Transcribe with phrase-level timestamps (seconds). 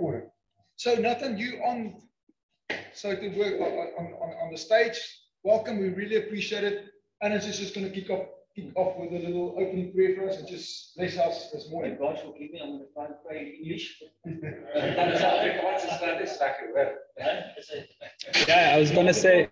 [0.00, 0.26] order.
[0.76, 2.02] So Nathan, you on,
[2.92, 4.98] so to work on, on, on the stage,
[5.42, 6.84] welcome, we really appreciate it.
[7.22, 10.28] And it's just going to kick off, kick off with a little opening prayer for
[10.28, 11.96] us and just bless us this morning.
[11.98, 14.02] God forgive me, I'm going to try and pray in English.
[18.48, 19.48] yeah, I was going to say,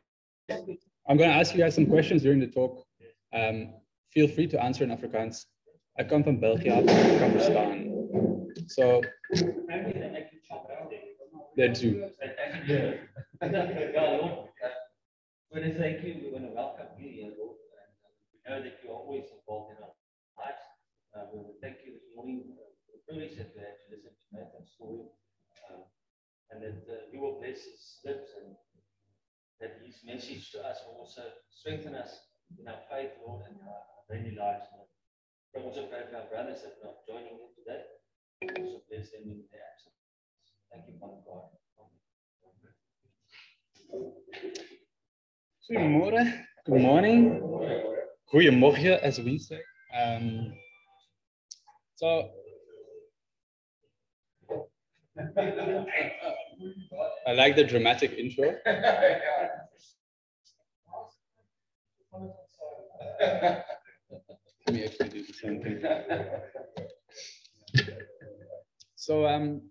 [0.50, 2.84] I'm going to ask you guys some questions during the talk.
[3.32, 3.72] Um,
[4.12, 5.46] feel free to answer in Afrikaans.
[5.98, 7.94] I come from Belgium, I come from Kazakhstan.
[8.66, 9.02] So,
[11.56, 12.10] there too.
[12.66, 12.94] Yeah,
[15.54, 16.18] going to thank you.
[16.18, 19.78] we want to welcome you here, And uh, we know that you're always involved in
[19.86, 19.94] our
[20.34, 20.64] lives.
[21.14, 23.86] Uh, we will thank you this morning uh, for the privilege that we had to
[23.94, 25.06] listen to Nathan's story.
[25.70, 25.86] Um,
[26.50, 28.58] and that uh, you will bless his lips and
[29.62, 31.22] that his message to us will also
[31.54, 32.18] strengthen us
[32.58, 34.66] in our faith, Lord, and our daily lives.
[34.74, 34.90] Lord.
[35.54, 37.86] We also pray for our brothers that are not joining in today.
[38.58, 39.93] Also bless them in their absence.
[40.74, 41.50] Thank you, Father God.
[45.70, 47.40] Goedemorgen, good morning,
[48.32, 49.60] goedemorgen, as we say.
[49.96, 50.52] Um,
[51.94, 52.30] so,
[57.26, 58.56] I like the dramatic intro.
[64.66, 65.84] Let me actually do the same thing.
[68.96, 69.62] So, um,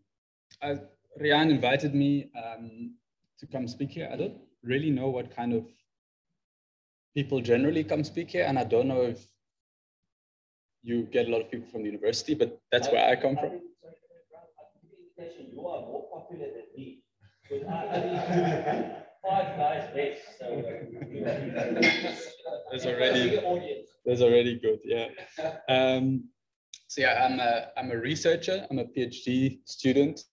[0.64, 0.80] I,
[1.22, 2.96] Rian invited me um,
[3.40, 4.10] to come speak here.
[4.12, 5.66] I don't really know what kind of
[7.14, 9.24] people generally come speak here, and I don't know if
[10.82, 13.60] you get a lot of people from the university, but that's where I come from.
[15.18, 17.04] You are more popular than me.
[19.30, 20.64] Five guys less, so
[22.72, 23.42] there's already
[24.06, 25.08] there's already good, yeah.
[25.70, 26.26] Um,
[26.88, 28.68] so yeah, I'm a I'm a researcher.
[28.70, 30.26] I'm a PhD student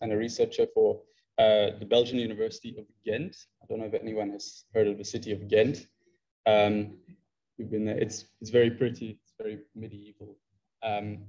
[0.00, 1.00] and a researcher for
[1.38, 3.36] uh, the Belgian University of Ghent.
[3.62, 5.86] I don't know if anyone has heard of the city of Ghent.
[6.46, 6.98] Um,
[7.58, 7.98] we've been there.
[7.98, 9.18] It's it's very pretty.
[9.22, 10.36] It's very medieval.
[10.82, 11.24] Um,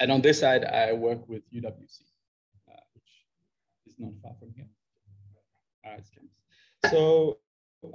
[0.00, 2.02] and on this side, I work with UWC,
[2.70, 3.24] uh, which
[3.86, 4.68] is not far from here.
[5.84, 7.38] Uh, so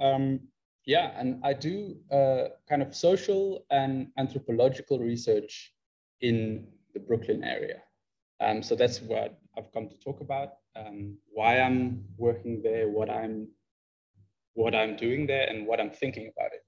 [0.00, 0.40] um,
[0.84, 5.72] yeah, and I do uh, kind of social and anthropological research
[6.20, 7.82] in the Brooklyn area.
[8.40, 13.10] Um, so that's what I've come to talk about, um, why I'm working there, what
[13.10, 13.48] I'm
[14.54, 16.62] what I'm doing there and what I'm thinking about it.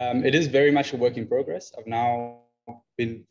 [0.00, 1.72] Um, it is very much a work in progress.
[1.78, 2.40] I've now
[2.98, 3.24] been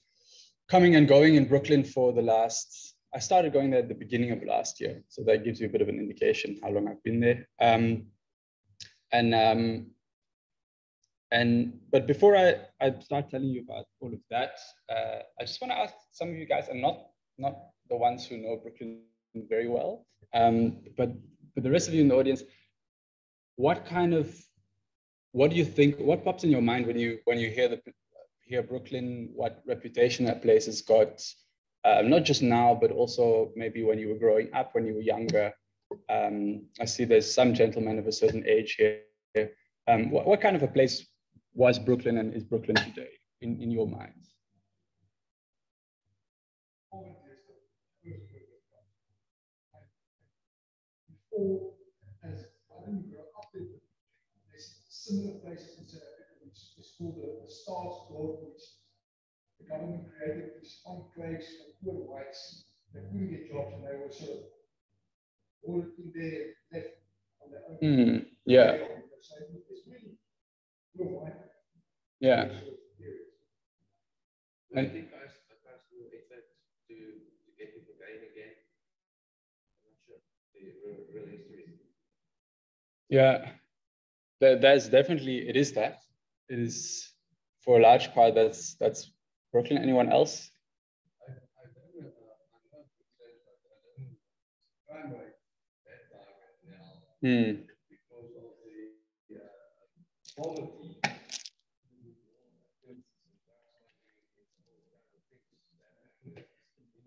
[0.69, 4.31] coming and going in Brooklyn for the last, I started going there at the beginning
[4.31, 5.03] of last year.
[5.07, 7.47] So that gives you a bit of an indication how long I've been there.
[7.59, 8.07] Um,
[9.11, 9.87] and, um,
[11.31, 14.57] and, but before I, I start telling you about all of that,
[14.89, 17.05] uh, I just want to ask some of you guys, and not,
[17.37, 17.55] not
[17.91, 19.01] the ones who know Brooklyn
[19.35, 21.11] very well, um, but,
[21.53, 22.43] for the rest of you in the audience,
[23.57, 24.33] what kind of
[25.33, 27.79] what do you think what pops in your mind when you when you hear the
[28.45, 31.21] hear brooklyn what reputation that place has got
[31.83, 35.01] uh, not just now but also maybe when you were growing up when you were
[35.01, 35.53] younger?
[36.09, 39.01] Um, i see there's some gentlemen of a certain age here.
[39.89, 41.05] Um, what, what kind of a place
[41.53, 44.31] was brooklyn and is brooklyn today in, in your minds
[51.31, 51.71] Before,
[52.27, 53.63] as I didn't grow up there,
[54.51, 58.61] there's similar places in South Africa which is called the, the Staatsdorp, which
[59.59, 64.11] the government created these enclaves for poor whites that couldn't get jobs and they were
[64.11, 64.43] sort of
[65.63, 66.99] all in there left
[67.39, 67.79] on their own.
[67.79, 68.77] Mm, yeah.
[69.21, 69.35] So
[69.69, 70.17] it's really
[70.97, 71.39] poor white.
[72.19, 72.51] Yeah.
[74.71, 76.47] I think I suppose will effort
[76.87, 78.55] to, to get people going again.
[79.83, 80.19] I'm not sure
[80.50, 80.50] the
[81.13, 81.65] real, history.
[83.09, 83.49] Yeah,
[84.39, 85.99] there, there's definitely it is that.
[86.49, 87.09] It is
[87.63, 89.11] for a large part that's that's
[89.51, 89.81] Brooklyn.
[89.81, 90.51] Anyone else?
[91.27, 92.09] I, I don't know,
[92.53, 94.17] I'm not concerned, but I don't
[94.87, 95.35] find like
[95.85, 96.87] that time and now
[97.21, 97.61] Hmm.
[97.89, 98.51] because of
[99.29, 100.97] the uh, poverty.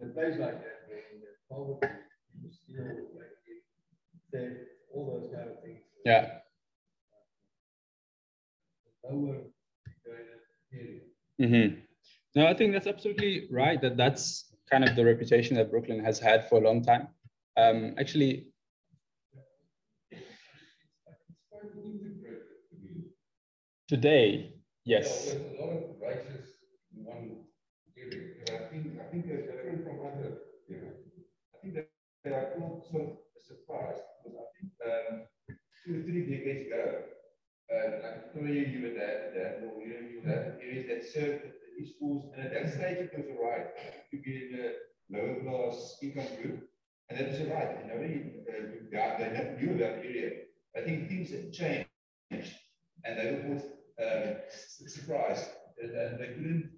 [0.01, 0.99] In a place like that, the
[1.49, 1.89] poverty,
[2.43, 2.85] you still
[4.93, 5.81] all those kind of things.
[6.05, 6.39] Yeah.
[9.11, 9.43] Lower
[9.87, 10.41] degraded
[10.73, 11.01] area.
[11.39, 11.81] hmm
[12.35, 13.81] No, I think that's absolutely right.
[13.81, 17.09] That that's kind of the reputation that Brooklyn has had for a long time.
[17.57, 18.49] Um, actually,
[20.11, 20.23] It's
[21.51, 23.11] quite integrated to be
[23.89, 24.55] today,
[24.85, 25.33] Yeah, yes.
[25.33, 25.83] there's a lot of
[26.97, 27.45] in one
[27.97, 28.45] area.
[28.49, 30.39] And I think I think they're different from other,
[30.69, 30.93] you know.
[31.55, 31.87] I think they're
[32.25, 33.17] they are called sort of
[35.85, 37.03] two or three decades ago,
[37.73, 41.43] uh, like Toya, you were there, that, or you, you were there, areas that served
[41.79, 43.67] the schools, and at that stage it was right
[44.11, 46.69] to be in a lower class income group,
[47.09, 47.77] and that was right.
[47.81, 50.31] And nobody, uh, they never knew about the area.
[50.77, 51.89] I think things have changed,
[53.05, 53.65] and they were both
[54.03, 55.49] uh, surprised
[55.81, 56.71] that they couldn't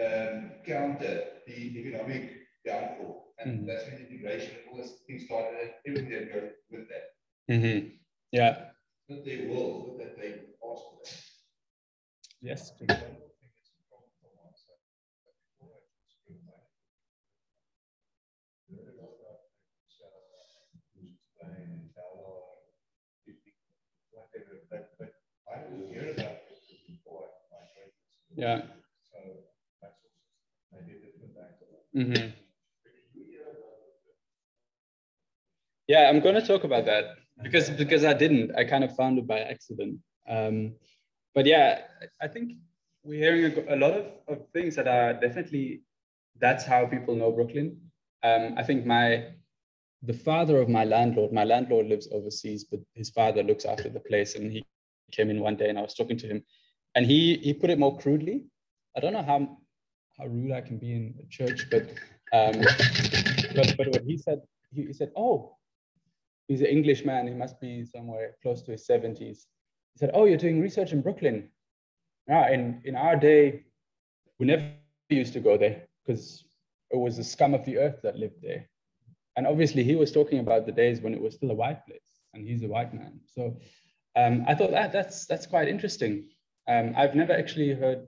[0.00, 2.32] um, counter the economic
[2.66, 3.34] downfall.
[3.38, 3.66] And mm.
[3.66, 7.13] that's when integration and all those things started, and everything that goes with that.
[7.50, 7.88] Mm-hmm.
[8.32, 8.70] Yeah.
[9.08, 11.22] Not their world, but that they asked for that.
[12.42, 12.72] Yes.
[28.36, 28.62] Yeah.
[31.94, 32.34] Mm-hmm.
[35.88, 37.04] Yeah, I'm going to talk about that
[37.42, 38.56] because because I didn't.
[38.56, 39.98] I kind of found it by accident.
[40.28, 40.74] Um,
[41.34, 41.80] but yeah,
[42.20, 42.52] I think
[43.02, 45.82] we're hearing a, lot of, of things that are definitely
[46.38, 47.76] that's how people know Brooklyn.
[48.22, 49.26] Um, I think my
[50.02, 54.00] the father of my landlord, my landlord lives overseas, but his father looks after the
[54.00, 54.64] place, and he
[55.12, 56.42] came in one day, and I was talking to him,
[56.94, 58.46] and he he put it more crudely.
[58.96, 59.58] I don't know how
[60.18, 61.82] how rude I can be in a church, but
[62.32, 62.60] um,
[63.54, 64.40] but but what he said,
[64.72, 65.56] he, he said, oh,
[66.48, 67.26] he's an English man.
[67.26, 69.46] He must be somewhere close to his seventies.
[69.94, 71.50] He said, oh, you're doing research in Brooklyn.
[72.26, 73.64] Now, in in our day,
[74.38, 74.70] we never
[75.08, 76.44] used to go there because
[76.90, 78.68] it was the scum of the earth that lived there.
[79.36, 82.00] And obviously, he was talking about the days when it was still a white place,
[82.32, 83.20] and he's a white man.
[83.26, 83.56] So
[84.16, 86.28] um, I thought that that's that's quite interesting.
[86.68, 88.06] Um, I've never actually heard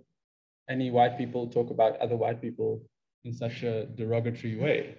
[0.69, 2.83] any white people talk about other white people
[3.25, 4.97] in such a derogatory way.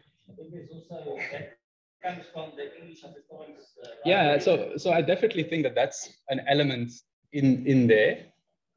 [4.06, 6.92] Yeah, so so I definitely think that that's an element
[7.34, 8.26] in in there,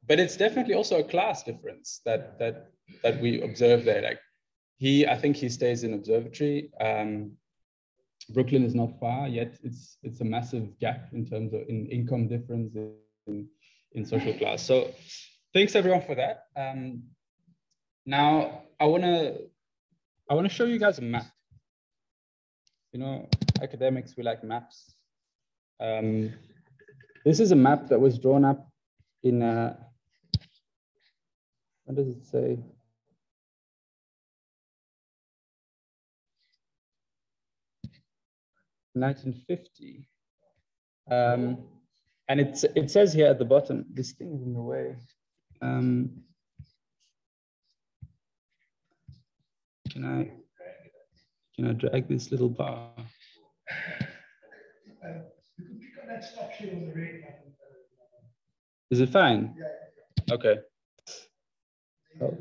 [0.07, 2.71] but it's definitely also a class difference that that
[3.03, 4.01] that we observe there.
[4.01, 4.19] Like
[4.77, 6.71] he, I think he stays in observatory.
[6.79, 7.33] Um,
[8.29, 9.57] Brooklyn is not far yet.
[9.63, 12.75] It's it's a massive gap in terms of in income difference
[13.27, 13.47] in
[13.93, 14.63] in social class.
[14.63, 14.91] So
[15.53, 16.45] thanks everyone for that.
[16.55, 17.03] Um,
[18.05, 19.35] now I wanna
[20.29, 21.27] I wanna show you guys a map.
[22.93, 23.29] You know,
[23.61, 24.93] academics we like maps.
[25.79, 26.33] Um,
[27.23, 28.69] this is a map that was drawn up
[29.23, 29.77] in uh,
[31.85, 32.57] what does it say?
[38.93, 40.07] 1950.
[41.09, 41.57] Um,
[42.27, 44.95] and it's, it says here at the bottom, this thing is in the way.
[45.61, 46.09] Um,
[49.91, 50.40] can I
[51.61, 52.89] can I drag this little bar?
[58.89, 59.55] Is it fine?
[60.31, 60.55] Okay.
[62.19, 62.37] Oh.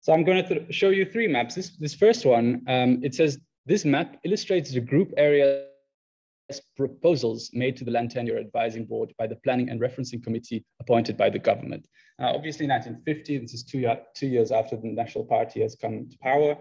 [0.00, 1.54] So I'm going to show you three maps.
[1.54, 5.67] This, this first one, um, it says this map illustrates the group area
[6.76, 11.16] proposals made to the Land Tenure Advising Board by the Planning and Referencing Committee appointed
[11.16, 11.86] by the government.
[12.20, 16.18] Uh, obviously, 1950, this is two, two years after the National Party has come to
[16.18, 16.56] power.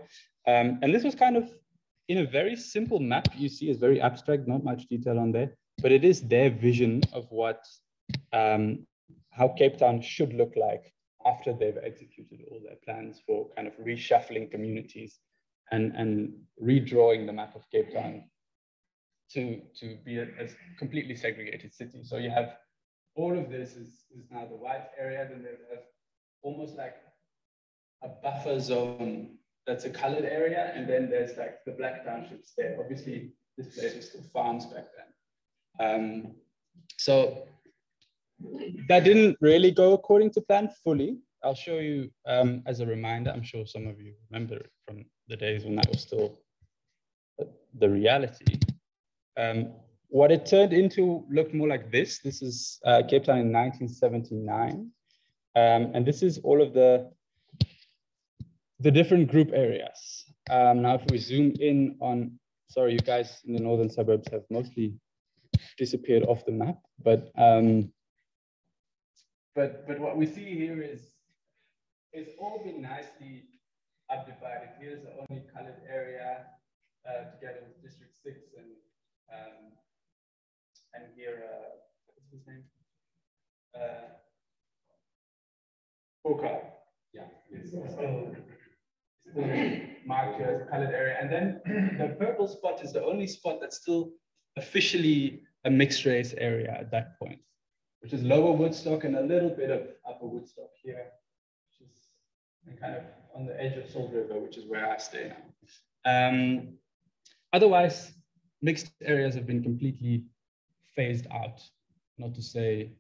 [0.45, 1.49] Um, and this was kind of
[2.09, 3.27] in a very simple map.
[3.35, 5.51] You see is very abstract, not much detail on there,
[5.81, 7.65] but it is their vision of what,
[8.33, 8.85] um,
[9.31, 10.93] how Cape Town should look like
[11.25, 15.19] after they've executed all their plans for kind of reshuffling communities
[15.71, 18.23] and, and redrawing the map of Cape Town
[19.33, 22.03] to, to be a, a completely segregated city.
[22.03, 22.57] So you have
[23.15, 25.83] all of this is, is now the white area, then have
[26.43, 26.95] almost like
[28.03, 32.77] a buffer zone that's a colored area, and then there's like the black townships there.
[32.79, 35.09] Obviously, this place was still farms back then.
[35.89, 36.35] Um,
[36.97, 37.47] so
[38.87, 41.17] that didn't really go according to plan fully.
[41.43, 43.31] I'll show you um, as a reminder.
[43.31, 46.39] I'm sure some of you remember from the days when that was still
[47.77, 48.56] the reality.
[49.37, 49.73] Um,
[50.09, 52.19] what it turned into looked more like this.
[52.19, 54.89] This is uh, Cape Town in 1979.
[55.55, 57.11] Um, and this is all of the,
[58.79, 60.25] the different group areas.
[60.49, 62.39] Um, now, if we zoom in on,
[62.69, 64.93] sorry, you guys in the northern suburbs have mostly
[65.77, 67.91] disappeared off the map, but um,
[69.55, 71.01] but but what we see here is
[72.13, 73.45] it's all been nicely
[74.09, 74.69] subdivided.
[74.79, 76.45] Here's the only colored area
[77.07, 78.76] uh, together with District 6 and
[79.33, 79.71] um,
[80.93, 81.69] and here, uh,
[82.15, 82.63] what's his name?
[83.75, 84.07] Uh,
[86.23, 86.61] Bo-Kaap.
[87.13, 88.35] Yeah, it's, it's still,
[89.31, 89.43] still
[90.05, 91.17] marked here as a colored area.
[91.19, 94.11] And then the purple spot is the only spot that's still
[94.55, 97.39] officially a mixed race area at that point,
[98.01, 101.05] which is lower Woodstock and a little bit of upper Woodstock here,
[101.79, 103.03] which is kind of
[103.35, 106.29] on the edge of Salt River, which is where I stay now.
[106.29, 106.77] Um,
[107.53, 108.13] otherwise,
[108.61, 110.23] mixed areas have been completely
[110.95, 111.61] phased out,
[112.17, 112.91] not to say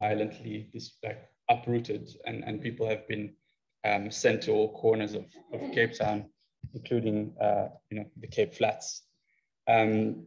[0.00, 3.32] violently dis like uprooted, and, and people have been
[3.84, 6.26] um, sent to all corners of, of Cape Town,
[6.74, 9.02] including uh, you know the Cape Flats.
[9.68, 10.26] Um,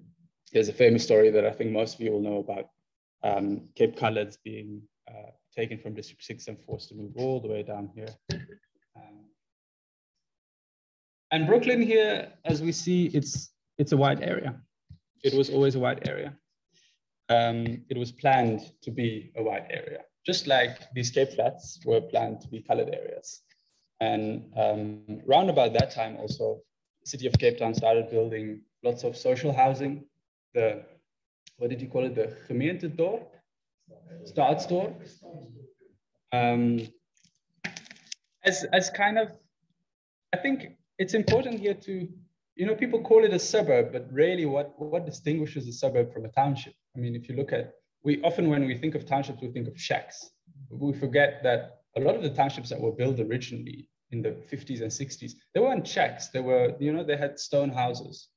[0.51, 2.69] there's a famous story that I think most of you will know about
[3.23, 7.47] um, Cape Coloureds being uh, taken from District 6 and forced to move all the
[7.47, 8.09] way down here.
[8.95, 9.25] Um,
[11.31, 14.61] and Brooklyn here, as we see, it's, it's a wide area.
[15.23, 16.35] It was always a wide area.
[17.29, 22.01] Um, it was planned to be a wide area, just like these Cape Flats were
[22.01, 23.41] planned to be colored areas.
[24.01, 26.59] And um, around about that time also,
[27.05, 30.05] city of Cape Town started building lots of social housing.
[30.53, 30.83] The,
[31.57, 32.15] what did you call it?
[32.15, 33.25] The gemeentedorp?
[34.25, 34.93] Staatsdorp?
[36.31, 36.87] Um,
[38.43, 39.31] as, as kind of,
[40.33, 42.07] I think it's important here to,
[42.55, 46.25] you know, people call it a suburb, but really what, what distinguishes a suburb from
[46.25, 46.73] a township?
[46.95, 49.67] I mean, if you look at, we often when we think of townships, we think
[49.67, 50.29] of shacks.
[50.69, 54.81] We forget that a lot of the townships that were built originally in the 50s
[54.81, 56.29] and 60s, they weren't shacks.
[56.29, 58.29] They were, you know, they had stone houses,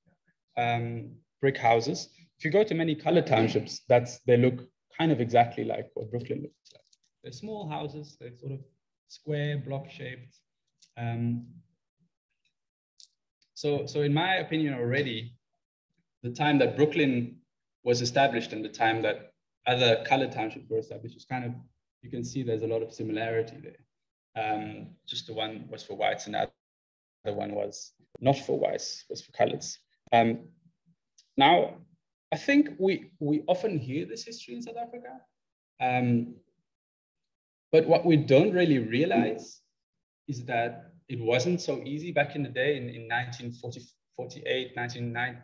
[0.56, 2.08] um, brick houses.
[2.38, 4.61] If you go to many color townships, that's they look
[4.99, 6.82] kind of exactly like what Brooklyn looks like.
[7.23, 8.61] They're small houses, they're sort of
[9.08, 10.38] square, block shaped.
[10.96, 11.46] Um,
[13.57, 15.33] so, so in my opinion already,
[16.23, 17.39] the time that Brooklyn
[17.85, 19.33] was established and the time that
[19.67, 21.53] other colored townships were established is kind of,
[22.03, 24.45] you can see there's a lot of similarity there.
[24.45, 26.51] Um, just the one was for whites and the
[27.25, 29.79] other one was not for whites, was for coloreds.
[30.13, 30.41] Um,
[31.39, 31.79] now,
[32.31, 35.19] I think we, we often hear this history in South Africa,
[35.81, 36.35] um,
[37.73, 39.63] but what we don't really realize
[40.29, 45.43] is that it wasn't so easy back in the day in, in 1948, 1950,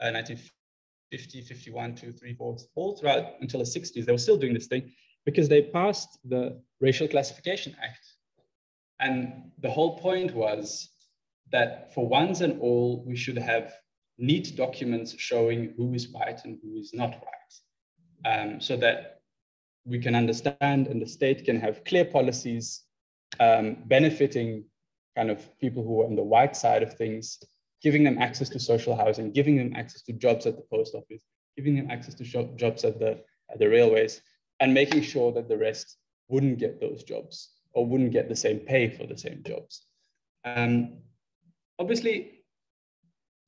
[0.00, 4.54] uh, 1950, 51, 2, 3, 4, all throughout until the 60s, they were still doing
[4.54, 4.92] this thing
[5.24, 8.06] because they passed the Racial Classification Act.
[9.00, 10.90] And the whole point was
[11.50, 13.72] that for once and all, we should have
[14.18, 19.20] neat documents showing who is white and who is not white, um, so that
[19.86, 22.82] we can understand and the state can have clear policies
[23.40, 24.64] um, benefiting
[25.18, 27.38] kind of people who are on the white side of things,
[27.82, 31.22] giving them access to social housing, giving them access to jobs at the post office,
[31.56, 32.24] giving them access to
[32.62, 33.12] jobs at the,
[33.50, 34.20] at the railways,
[34.60, 35.96] and making sure that the rest
[36.28, 39.86] wouldn't get those jobs or wouldn't get the same pay for the same jobs.
[40.44, 40.98] Um,
[41.80, 42.44] obviously,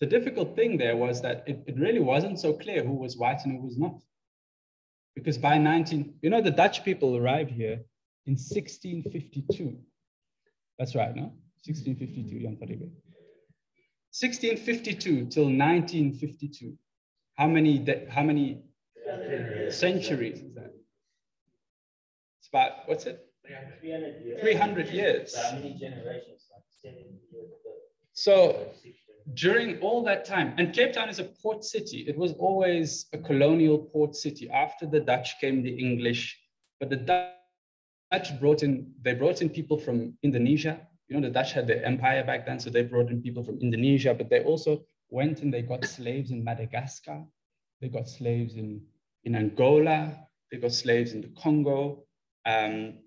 [0.00, 3.44] the difficult thing there was that it, it really wasn't so clear who was white
[3.44, 4.02] and who was not.
[5.14, 7.78] Because by 19, you know, the Dutch people arrived here
[8.26, 9.78] in 1652.
[10.80, 11.32] That's right, no?
[11.66, 12.56] 1652, Jan
[14.10, 16.76] 1652 till 1952.
[17.36, 18.62] How many, how many
[19.70, 20.72] centuries is that?
[22.38, 23.26] It's about, what's it?
[23.80, 24.40] 300 years.
[24.40, 25.36] 300 years.
[25.36, 26.46] How many generations?
[26.82, 26.96] Years.
[28.12, 28.72] So
[29.34, 32.04] during all that time, and Cape Town is a port city.
[32.08, 34.50] It was always a colonial port city.
[34.50, 36.38] After the Dutch came the English,
[36.78, 40.86] but the Dutch brought in, they brought in people from Indonesia.
[41.10, 43.58] You know, the Dutch had the empire back then, so they brought in people from
[43.58, 47.24] Indonesia, but they also went and they got slaves in Madagascar.
[47.80, 48.80] They got slaves in,
[49.24, 50.16] in Angola.
[50.52, 52.04] They got slaves in the Congo.
[52.46, 52.98] Um,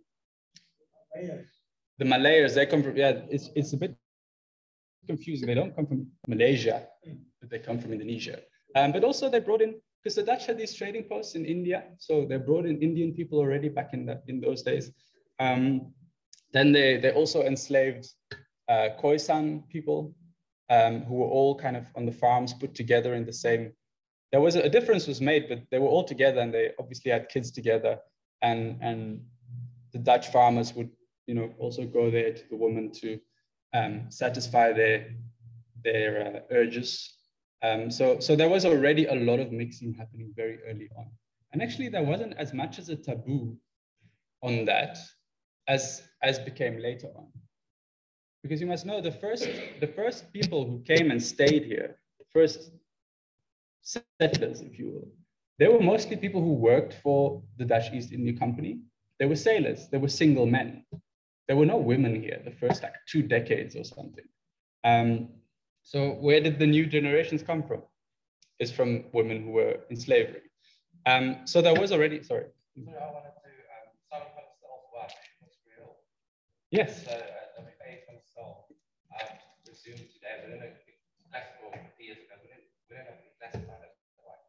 [1.98, 3.96] the Malayas, they come from, yeah, it's, it's a bit
[5.08, 5.48] confusing.
[5.48, 6.86] They don't come from Malaysia,
[7.40, 8.40] but they come from Indonesia.
[8.76, 11.86] Um, but also they brought in, because the Dutch had these trading posts in India.
[12.00, 14.92] So they brought in Indian people already back in, the, in those days.
[15.40, 15.94] Um,
[16.54, 18.08] then they, they also enslaved
[18.70, 20.16] uh, Khoisan people
[20.70, 23.74] um, who were all kind of on the farms put together in the same,
[24.32, 27.12] there was a, a difference was made, but they were all together and they obviously
[27.12, 28.00] had kids together.
[28.42, 29.22] And, and
[29.92, 30.90] the Dutch farmers would,
[31.28, 33.20] you know, also go there to the woman to
[33.74, 35.08] um, satisfy their
[35.84, 37.18] their uh, urges.
[37.62, 41.08] Um, so so there was already a lot of mixing happening very early on,
[41.52, 43.58] and actually there wasn't as much as a taboo
[44.42, 44.98] on that
[45.68, 47.28] as as became later on,
[48.42, 49.48] because you must know the first
[49.80, 51.98] the first people who came and stayed here,
[52.32, 52.72] first
[53.82, 55.08] settlers, if you will,
[55.60, 58.80] they were mostly people who worked for the Dutch East India Company.
[59.20, 59.88] They were sailors.
[59.90, 60.84] They were single men
[61.48, 64.26] there were no women here the first like two decades or something.
[64.84, 65.30] Um,
[65.84, 67.82] so where did the new generations come from?
[68.60, 70.44] Is from women who were in slavery.
[71.06, 72.46] Um, so there was already, sorry.
[72.76, 75.98] So I wanted to, um, Simon van der Stel's wife was real.
[76.74, 77.06] Yes.
[77.06, 77.16] So uh,
[77.62, 78.66] WA van der Stel
[79.70, 80.70] resumed today, but in a
[81.30, 83.94] classical years ago, we didn't, we didn't have to classify that.
[84.26, 84.42] Like,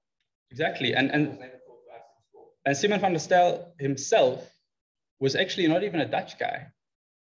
[0.51, 0.95] Exactly.
[0.95, 2.47] And, and was never taught to us in school.
[2.65, 4.51] And Simon van der Stel himself
[5.21, 6.69] was actually not even a Dutch guy.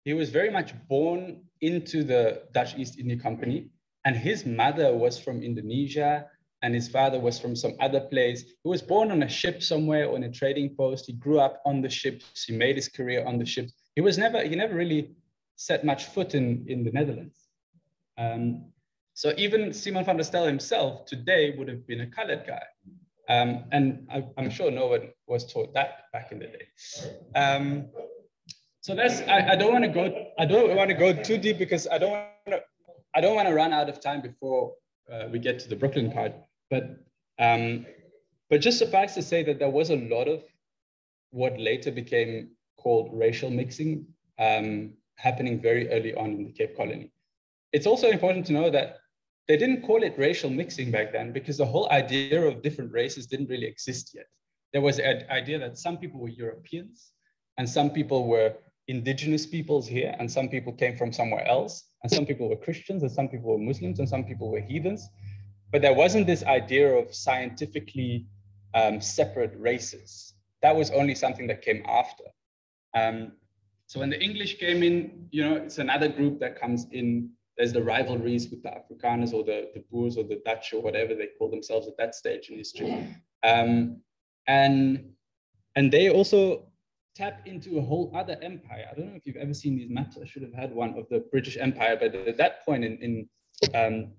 [0.06, 3.68] He was very much born into the Dutch East India Company,
[4.06, 6.26] and his mother was from Indonesia,
[6.62, 8.44] and his father was from some other place.
[8.44, 11.04] He was born on a ship somewhere on a trading post.
[11.06, 12.44] He grew up on the ships.
[12.44, 13.74] He made his career on the ships.
[13.96, 15.16] He was never, he never really
[15.56, 17.48] set much foot in, in the Netherlands.
[18.18, 18.66] Um,
[19.14, 22.62] so even Simon van der Stel himself today would have been a colored guy.
[23.28, 26.68] Um, and I, am sure no one was taught that back in the day.
[27.34, 27.86] Um,
[28.82, 31.58] so that's I, I don't want to go I don't want to go too deep
[31.58, 32.62] because I don't want to
[33.16, 34.74] I don't want to run out of time before
[35.12, 36.32] uh, we get to the Brooklyn part.
[36.70, 37.02] But
[37.40, 37.86] um,
[38.48, 40.44] but just suffice to say that there was a lot of
[41.30, 42.50] what later became
[42.86, 44.06] called racial mixing
[44.38, 47.10] um, happening very early on in the Cape Colony.
[47.72, 48.98] It's also important to know that
[49.48, 53.26] they didn't call it racial mixing back then because the whole idea of different races
[53.26, 54.26] didn't really exist yet.
[54.72, 57.10] There was an idea that some people were Europeans
[57.58, 58.54] and some people were
[58.86, 63.02] indigenous peoples here and some people came from somewhere else and some people were Christians
[63.02, 65.08] and some people were Muslims and some people were heathens.
[65.72, 68.26] But there wasn't this idea of scientifically
[68.74, 70.34] um, separate races.
[70.62, 72.26] That was only something that came after.
[72.96, 73.32] Um,
[73.86, 77.72] so when the English came in, you know, it's another group that comes in there's
[77.72, 81.28] the rivalries with the Afrikaners or the, the Boers or the Dutch or whatever they
[81.38, 83.16] call themselves at that stage in history.
[83.42, 84.02] Um,
[84.46, 85.12] and,
[85.74, 86.66] and they also
[87.14, 88.86] tap into a whole other empire.
[88.90, 90.18] I don't know if you've ever seen these maps.
[90.20, 93.28] I should have had one of the British Empire, but at that point in, in,
[93.74, 94.12] um,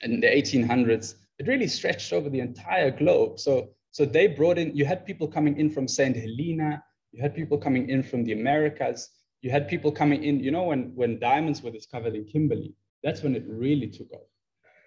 [0.00, 3.38] in the 1800s, it really stretched over the entire globe.
[3.38, 6.16] So, so they brought in, you had people coming in from St.
[6.16, 9.10] Helena, you had people coming in from the Americas,
[9.42, 13.22] you had people coming in, you know, when, when diamonds were discovered in Kimberley, that's
[13.22, 14.28] when it really took off.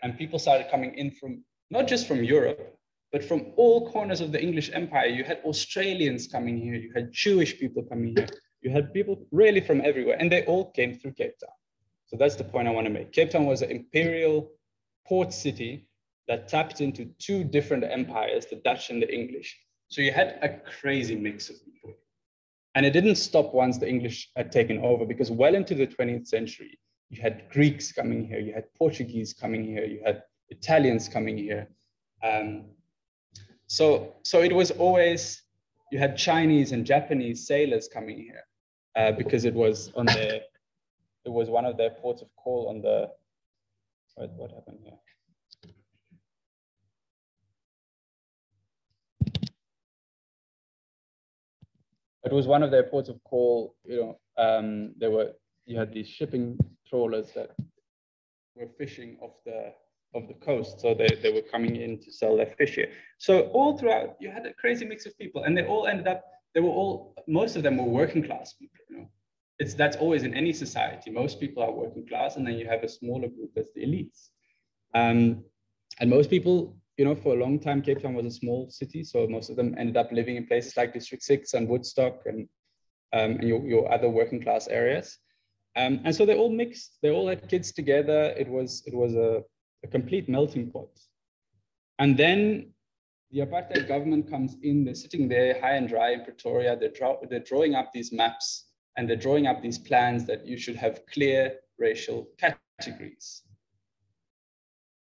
[0.03, 2.77] And people started coming in from, not just from Europe,
[3.12, 5.05] but from all corners of the English Empire.
[5.05, 8.27] You had Australians coming here, you had Jewish people coming here,
[8.62, 11.55] you had people really from everywhere, and they all came through Cape Town.
[12.07, 13.12] So that's the point I want to make.
[13.12, 14.51] Cape Town was an imperial
[15.07, 15.88] port city
[16.27, 19.59] that tapped into two different empires, the Dutch and the English.
[19.89, 21.72] So you had a crazy mix of people.
[22.75, 26.27] And it didn't stop once the English had taken over, because well into the 20th
[26.27, 31.38] century, you had Greeks coming here, you had Portuguese coming here, you had Italians coming
[31.38, 31.67] here.
[32.23, 32.65] Um,
[33.67, 35.43] so, so it was always,
[35.91, 38.43] you had Chinese and Japanese sailors coming here
[38.95, 40.41] uh, because it was on their,
[41.25, 43.09] it was one of their ports of call on the,
[44.15, 44.97] what, what happened here?
[52.25, 53.75] It was one of their ports of call.
[53.86, 53.97] You
[54.38, 55.31] know, um, there were
[55.65, 56.57] you had these shipping
[56.88, 57.51] trawlers that
[58.55, 59.73] were fishing off the
[60.15, 62.89] of the coast, so they, they were coming in to sell their fish here.
[63.17, 66.23] So all throughout, you had a crazy mix of people, and they all ended up.
[66.53, 68.77] They were all most of them were working class people.
[68.89, 69.09] You know,
[69.59, 71.12] it's that's always in any society.
[71.12, 74.29] Most people are working class, and then you have a smaller group that's the elites.
[74.93, 75.43] Um,
[75.99, 79.03] and most people you know, for a long time, Cape Town was a small city,
[79.03, 82.47] so most of them ended up living in places like District 6 and Woodstock and,
[83.13, 85.17] um, and your, your other working class areas.
[85.75, 88.34] Um, and so they all mixed, they all had kids together.
[88.38, 89.41] It was, it was a,
[89.84, 90.89] a complete melting pot.
[91.97, 92.73] And then
[93.32, 97.17] the apartheid government comes in, they're sitting there high and dry in Pretoria, they're, draw,
[97.27, 98.65] they're drawing up these maps
[98.97, 103.41] and they're drawing up these plans that you should have clear racial categories.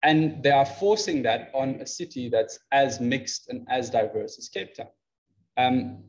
[0.03, 4.47] And they are forcing that on a city that's as mixed and as diverse as
[4.47, 4.87] Cape Town.
[5.57, 6.03] Um,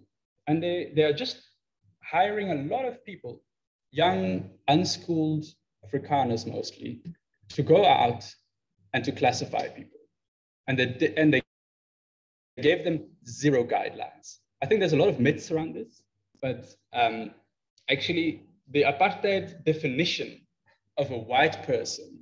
[0.46, 1.38] and they, they are just
[2.04, 3.42] hiring a lot of people,
[3.90, 5.44] young, unschooled
[5.84, 7.02] Afrikaners mostly,
[7.48, 8.24] to go out
[8.94, 9.98] and to classify people.
[10.68, 11.42] And they, and they
[12.62, 14.38] gave them zero guidelines.
[14.62, 16.02] I think there's a lot of myths around this,
[16.40, 17.32] but um,
[17.90, 20.40] actually, the apartheid definition
[20.96, 22.19] of a white person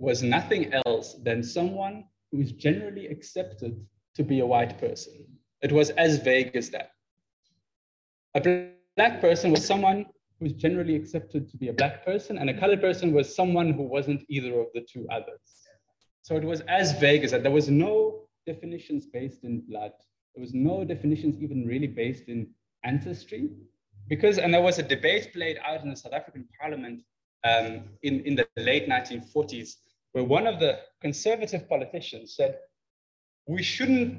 [0.00, 3.86] was nothing else than someone who is generally accepted
[4.16, 5.26] to be a white person.
[5.62, 6.92] It was as vague as that.
[8.34, 10.06] A black person was someone
[10.38, 13.74] who is generally accepted to be a black person, and a colored person was someone
[13.74, 15.40] who wasn't either of the two others.
[16.22, 17.42] So it was as vague as that.
[17.42, 19.92] There was no definitions based in blood.
[20.34, 22.48] There was no definitions even really based in
[22.84, 23.50] ancestry.
[24.08, 27.02] Because, and there was a debate played out in the South African parliament
[27.44, 29.76] um, in, in the late 1940s,
[30.12, 32.58] where one of the conservative politicians said,
[33.46, 34.18] we shouldn't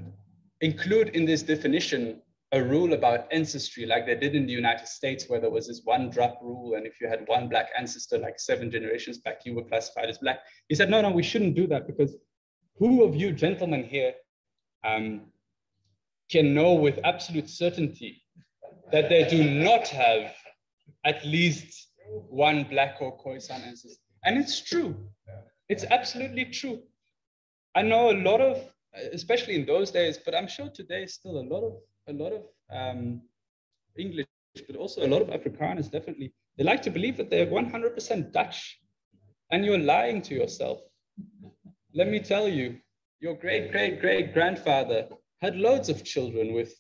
[0.62, 2.22] include in this definition
[2.54, 5.82] a rule about ancestry like they did in the United States, where there was this
[5.86, 6.76] one drop rule.
[6.76, 10.18] And if you had one black ancestor, like seven generations back, you were classified as
[10.18, 10.40] black.
[10.68, 12.18] He said, no, no, we shouldn't do that because
[12.78, 14.14] who of you gentlemen here
[14.84, 15.28] um,
[16.30, 18.22] can know with absolute certainty
[18.92, 20.34] that they do not have
[21.06, 21.88] at least
[22.30, 24.02] one black or Khoisan ancestor.
[24.26, 24.96] And it's true.
[25.72, 26.82] It's absolutely true.
[27.76, 28.58] I know a lot of,
[29.14, 31.74] especially in those days, but I'm sure today still a lot of
[32.10, 33.22] a lot of um,
[33.98, 34.26] English,
[34.68, 36.34] but also a lot of Afrikaners definitely.
[36.58, 38.82] They like to believe that they're 100% Dutch,
[39.52, 40.80] and you're lying to yourself.
[41.94, 42.78] Let me tell you,
[43.22, 45.08] your great great great grandfather
[45.42, 46.74] had loads of children with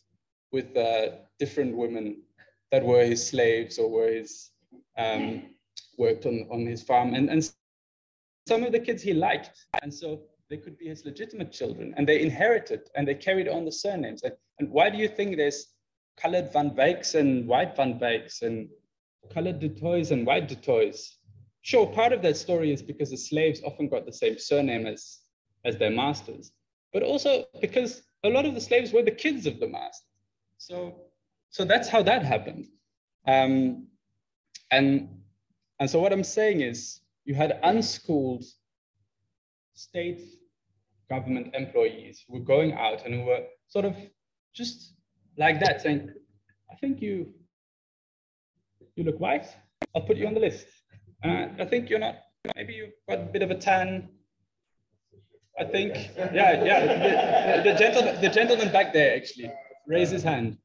[0.52, 2.24] with uh, different women
[2.72, 4.50] that were his slaves or were his
[4.98, 5.44] um,
[5.98, 7.42] worked on, on his farm and, and
[8.48, 12.08] some of the kids he liked and so they could be his legitimate children and
[12.08, 14.24] they inherited and they carried on the surnames.
[14.24, 15.68] And, and why do you think there's
[16.18, 18.68] colored van Wyks and white van Wyks and
[19.34, 21.18] colored du Toits and white du Toits?
[21.62, 25.20] Sure part of that story is because the slaves often got the same surname as
[25.64, 26.54] as their masters
[26.92, 30.08] but also because a lot of the slaves were the kids of the masters
[30.58, 30.96] so
[31.52, 32.68] so that's how that happened.
[33.28, 33.88] Um,
[34.72, 35.10] and,
[35.80, 38.44] and so what I'm saying is you had unschooled
[39.74, 40.22] state
[41.10, 43.96] government employees who were going out and who were sort of
[44.54, 44.94] just
[45.38, 46.14] like that saying,
[46.72, 47.34] I think you,
[48.96, 49.48] you look white,
[49.96, 50.68] I'll put you on the list.
[51.24, 52.16] Uh, I think you're not,
[52.56, 54.10] maybe you've got a bit of a tan.
[55.60, 59.52] I think, yeah, yeah, the, the, gentleman, the gentleman back there actually
[59.88, 60.58] raised his hand.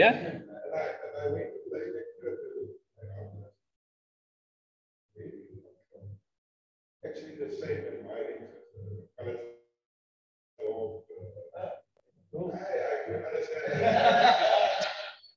[0.00, 0.16] Yeah.
[7.04, 8.20] Actually, the same in my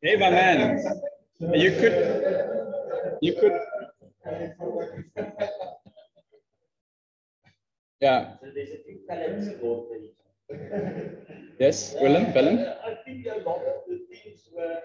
[0.02, 0.82] Hey, my man.
[1.41, 1.95] You could,
[3.21, 3.60] you could.
[7.99, 8.38] Yeah.
[8.39, 10.13] So there's a few talents it.
[11.60, 12.60] Yes, Willem, Willem.
[12.60, 14.80] Uh, I think a lot of the things were,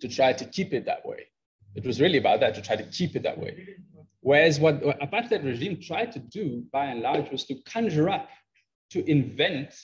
[0.00, 1.26] to try to keep it that way.
[1.74, 3.52] It was really about that, to try to keep it that way.
[4.20, 8.30] Whereas what apartheid regime tried to do, by and large, was to conjure up,
[8.92, 9.74] to invent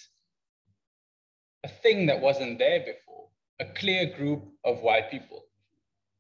[1.63, 3.27] a thing that wasn't there before,
[3.61, 5.45] a clear group of white people.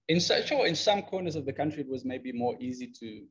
[0.08, 3.24] In such, sure, in some corners of the country, it was maybe more easy to,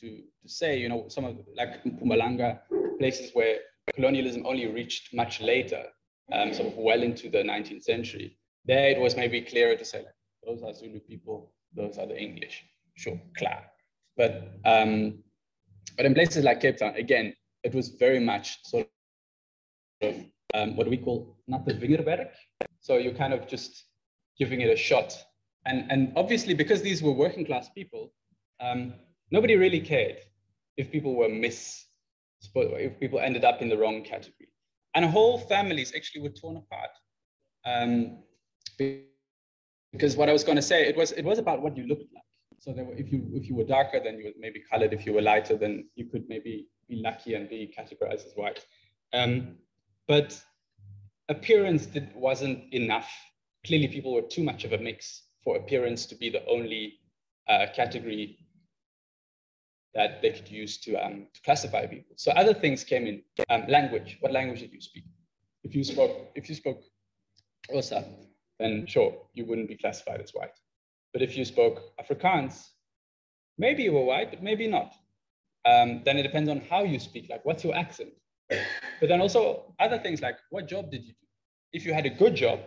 [0.00, 2.60] to, to say, you know, some of like Mpumalanga,
[2.98, 3.58] places where
[3.94, 5.84] colonialism only reached much later,
[6.32, 8.36] um, sort of well into the 19th century.
[8.64, 12.18] There it was maybe clearer to say, like, those are Zulu people, those are the
[12.18, 12.64] English.
[12.96, 13.64] Sure, klar.
[14.16, 15.22] But, um,
[15.96, 18.88] but in places like Cape Town, again, it was very much sort
[20.02, 20.14] of
[20.54, 22.30] um, what we call not the vingerwerk.
[22.80, 23.84] So you're kind of just
[24.38, 25.16] giving it a shot.
[25.66, 28.12] And, and obviously, because these were working class people,
[28.60, 28.94] um,
[29.30, 30.18] nobody really cared
[30.76, 31.84] if people were mis,
[32.54, 34.48] if people ended up in the wrong category.
[34.94, 36.90] And whole families actually were torn apart.
[37.64, 38.18] Um,
[39.92, 42.12] because what I was going to say, it was it was about what you looked
[42.14, 42.24] like.
[42.60, 44.92] So were, if you if you were darker, then you were maybe colored.
[44.92, 48.64] If you were lighter, then you could maybe be lucky and be categorized as white.
[49.12, 49.56] Um,
[50.06, 50.40] but
[51.28, 53.10] appearance did, wasn't enough.
[53.66, 56.94] Clearly, people were too much of a mix for appearance to be the only
[57.48, 58.38] uh, category
[59.94, 62.14] that they could use to, um, to classify people.
[62.16, 63.22] So other things came in.
[63.50, 64.18] Um, language.
[64.20, 65.04] What language did you speak?
[65.64, 66.82] If you spoke, if you spoke
[67.70, 68.04] Xhosa,
[68.58, 70.56] then sure, you wouldn't be classified as white.
[71.12, 72.68] But if you spoke Afrikaans,
[73.56, 74.94] maybe you were white, but maybe not.
[75.64, 78.10] Um, then it depends on how you speak, like what's your accent.
[78.48, 81.26] But then also other things like what job did you do?
[81.72, 82.60] If you had a good job,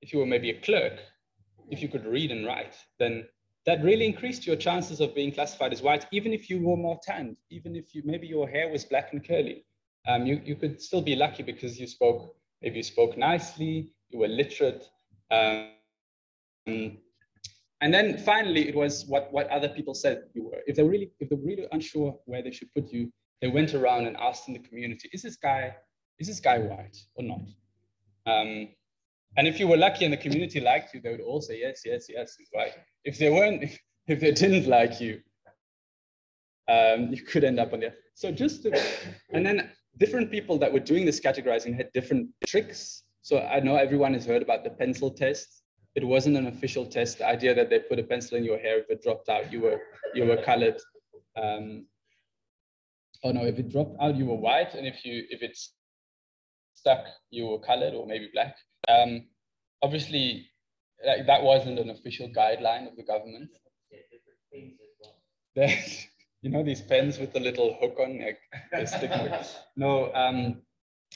[0.00, 0.94] if you were maybe a clerk,
[1.70, 3.26] if you could read and write, then
[3.66, 6.98] that really increased your chances of being classified as white, even if you were more
[7.02, 9.64] tanned, even if you maybe your hair was black and curly.
[10.08, 14.18] Um, you, you could still be lucky because you spoke, maybe you spoke nicely, you
[14.18, 14.88] were literate.
[15.30, 15.68] Um,
[16.66, 20.58] and then finally, it was what, what other people said you were.
[20.66, 24.06] If they're really, if they're really unsure where they should put you, they went around
[24.06, 25.74] and asked in the community, is this guy,
[26.18, 27.40] is this guy white or not?
[28.26, 28.68] Um,
[29.36, 31.82] and if you were lucky and the community liked you, they would all say, yes,
[31.84, 32.74] yes, yes, white.
[33.04, 35.20] If they weren't, if, if they didn't like you,
[36.68, 37.94] um, you could end up on there.
[38.14, 38.82] So just, to,
[39.32, 43.04] and then different people that were doing this categorizing had different tricks.
[43.22, 45.62] So I know everyone has heard about the pencil test.
[45.94, 47.18] It wasn't an official test.
[47.18, 49.60] The idea that they put a pencil in your hair, if it dropped out, you
[49.60, 49.80] were
[50.14, 50.80] you were colored.
[51.36, 51.86] Um,
[53.24, 55.74] oh no, if it dropped out, you were white, and if you if it's
[56.74, 58.54] stuck, you were colored or maybe black.
[58.88, 59.26] Um,
[59.82, 60.48] obviously,
[61.06, 63.50] like, that wasn't an official guideline of the government.
[65.56, 66.06] There's,
[66.42, 68.38] you know, these pens with the little hook on, like,
[69.76, 70.62] no, um,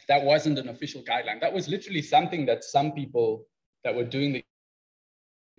[0.09, 1.40] that wasn't an official guideline.
[1.40, 3.46] That was literally something that some people
[3.85, 4.44] that were doing the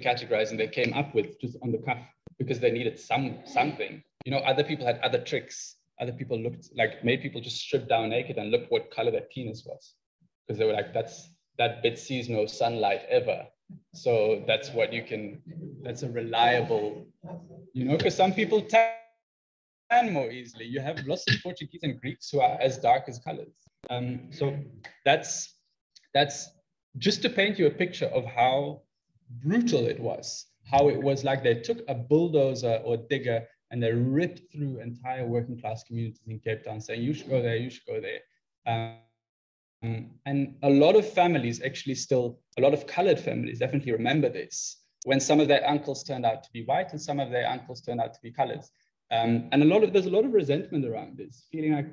[0.03, 1.99] categorizing they came up with just on the cuff
[2.37, 4.03] because they needed some something.
[4.25, 5.77] You know, other people had other tricks.
[6.01, 9.27] Other people looked like made people just strip down naked and look what color their
[9.33, 9.93] penis was
[10.45, 13.45] because they were like, that's that bit sees no sunlight ever.
[13.93, 15.41] So that's what you can,
[15.81, 17.05] that's a reliable,
[17.73, 20.65] you know, because some people tan more easily.
[20.65, 23.55] You have lots of Portuguese and Greeks who are as dark as colors.
[23.89, 24.57] Um, so
[25.03, 25.55] that's,
[26.13, 26.49] that's
[26.97, 28.81] just to paint you a picture of how
[29.43, 33.91] brutal it was, how it was like they took a bulldozer or digger and they
[33.91, 37.69] ripped through entire working class communities in Cape Town saying, you should go there, you
[37.69, 38.19] should go there.
[38.67, 38.97] Um,
[39.83, 44.29] um, and a lot of families actually still, a lot of colored families definitely remember
[44.29, 47.47] this when some of their uncles turned out to be white and some of their
[47.47, 48.61] uncles turned out to be colored.
[49.11, 51.87] Um, and a lot of, there's a lot of resentment around this, feeling like,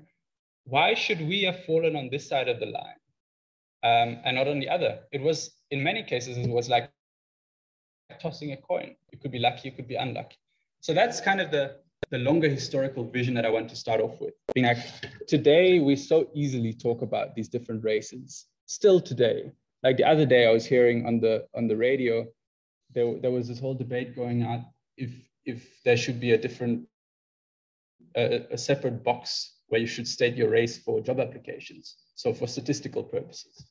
[0.65, 3.01] why should we have fallen on this side of the line
[3.83, 5.01] um, and not on the other?
[5.13, 6.91] It was, in many cases, it was like
[8.21, 8.95] tossing a coin.
[9.13, 10.39] You could be lucky, you could be unlucky.
[10.81, 11.77] So that's kind of the,
[12.13, 14.35] the longer historical vision that I want to start off with.
[14.55, 14.77] Being like,
[15.27, 18.47] today we so easily talk about these different races.
[18.67, 19.51] Still today,
[19.83, 22.27] like the other day, I was hearing on the on the radio,
[22.95, 25.11] there, there was this whole debate going on if
[25.47, 26.87] if there should be a different
[28.15, 31.97] a, a separate box where you should state your race for job applications.
[32.15, 33.65] So for statistical purposes.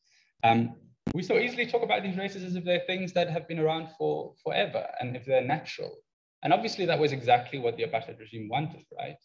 [0.43, 0.75] Um,
[1.13, 3.89] we so easily talk about these races as if they're things that have been around
[3.97, 5.95] for forever and if they're natural.
[6.43, 9.17] And obviously that was exactly what the apartheid regime wanted, right?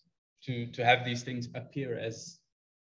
[0.45, 2.39] To, to have these things appear as,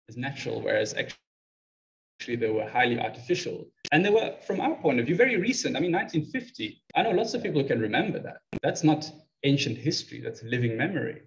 [0.08, 3.66] as natural, whereas actually they were highly artificial.
[3.92, 5.76] And they were, from our point of view, very recent.
[5.76, 8.38] I mean, 1950, I know lots of people can remember that.
[8.62, 9.10] That's not
[9.44, 11.22] ancient history, that's living memory.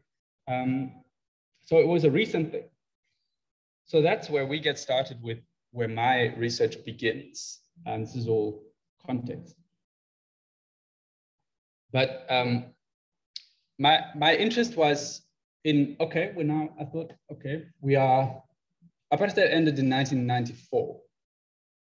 [0.48, 0.92] Um,
[1.66, 2.70] so it was a recent thing.
[3.86, 5.40] So that's where we get started with
[5.72, 7.60] where my research begins.
[7.86, 8.64] And this is all
[9.06, 9.56] context.
[11.92, 12.66] But um,
[13.80, 15.22] my my interest was
[15.64, 18.42] in okay we're now i thought okay we are
[19.14, 21.00] apartheid ended in 1994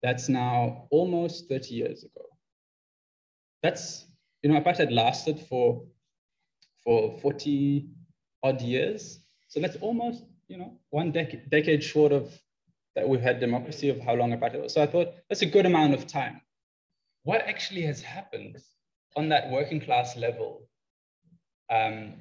[0.06, 2.26] that's now almost 30 years ago.
[3.64, 4.06] That's
[4.44, 5.84] you know apartheid lasted for
[6.84, 7.88] for 40
[8.44, 9.22] odd years.
[9.48, 12.32] So that's almost you know one decade decade short of
[12.96, 14.74] that we've had democracy of how long apartheid was.
[14.76, 16.40] So i thought that's a good amount of time.
[17.24, 18.58] What actually has happened
[19.16, 20.70] on that working class level
[21.70, 22.14] um,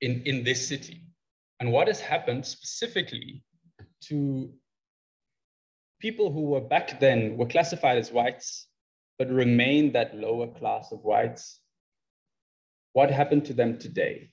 [0.00, 1.02] in, in this city.
[1.60, 3.42] And what has happened specifically
[4.02, 4.52] to
[6.00, 8.66] people who were back then were classified as whites
[9.18, 11.60] but remained that lower class of whites
[12.96, 14.30] what happened to them today?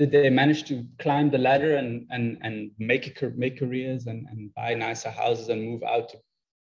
[0.00, 4.52] Did they manage to climb the ladder and, and, and make, make careers and, and
[4.54, 6.18] buy nicer houses and move out to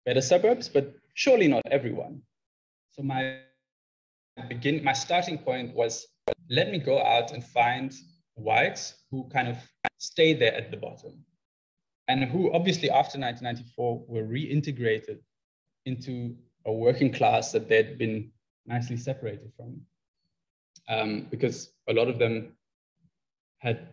[0.05, 0.69] better suburbs?
[0.69, 2.23] But surely not everyone.
[2.91, 3.39] So my
[4.49, 6.07] begin my starting point was
[6.49, 7.93] let me go out and find
[8.35, 9.57] whites who kind of
[9.99, 11.25] stay there at the bottom
[12.09, 15.19] and who obviously after 1994 were reintegrated
[15.87, 16.37] into
[16.67, 18.31] a working class that they'd been
[18.67, 19.81] nicely separated from
[20.89, 22.53] um, because a lot of them
[23.59, 23.89] had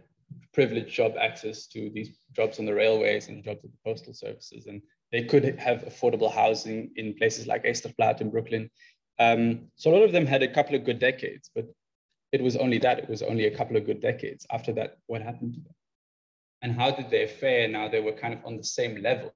[0.54, 4.67] privileged job access to these jobs on the railways and jobs at the postal services
[4.67, 8.69] and they could have affordable housing in places like Ysterplaat in Brooklyn.
[9.19, 11.67] Um, so a lot of them had a couple of good decades, but
[12.34, 13.00] it was only that.
[13.00, 14.46] It was only a couple of good decades.
[14.52, 15.74] After that, what happened to them?
[16.63, 19.32] and how did they fare now they were kind of on the same level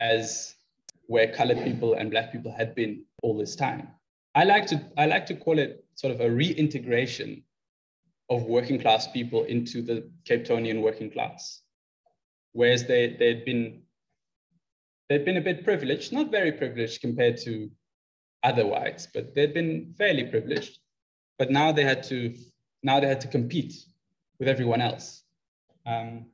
[0.00, 0.54] as
[1.08, 3.88] where colored people and black people had been all this time.
[4.36, 7.42] I like to I like to call it sort of a reintegration
[8.30, 11.62] of working class people into the Cape Townian working class.
[12.52, 13.82] Whereas they, they'd been
[15.08, 17.68] they'd been a bit privileged, not very privileged compared to
[18.44, 20.78] other whites, but they'd been fairly privileged.
[21.40, 22.34] But now they had to
[22.82, 23.72] now they had to compete
[24.38, 25.22] with everyone else.
[25.86, 26.26] Um,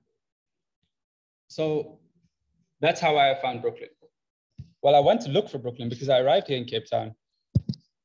[1.46, 2.00] so
[2.80, 3.90] that's how I found Brooklyn.
[4.82, 7.14] Well, I went to look for Brooklyn because I arrived here in Cape Town.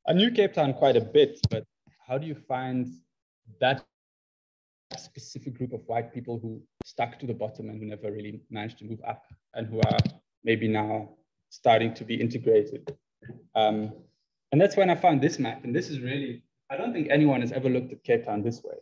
[0.08, 1.64] I knew Cape Town quite a bit, but
[2.06, 2.86] how do you find
[3.60, 3.84] that
[4.96, 8.78] specific group of white people who stuck to the bottom and who never really managed
[8.78, 9.98] to move up and who are
[10.44, 11.08] maybe now
[11.48, 12.96] starting to be integrated?
[13.56, 13.92] Um,
[14.52, 15.64] and that's when I found this map.
[15.64, 18.64] And this is really, I don't think anyone has ever looked at Cape Town this
[18.64, 18.76] way.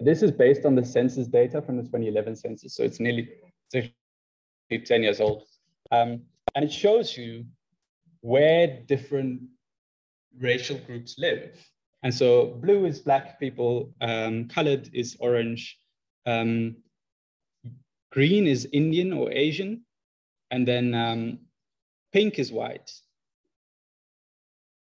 [0.00, 2.74] This is based on the census data from the 2011 census.
[2.74, 3.28] So it's nearly
[3.74, 5.42] it's 10 years old.
[5.92, 6.22] Um,
[6.54, 7.44] and it shows you
[8.22, 9.42] where different
[10.38, 11.50] racial groups live.
[12.02, 15.78] And so blue is black people, um, colored is orange,
[16.24, 16.76] um,
[18.10, 19.82] green is Indian or Asian,
[20.50, 21.40] and then um,
[22.10, 22.90] pink is white.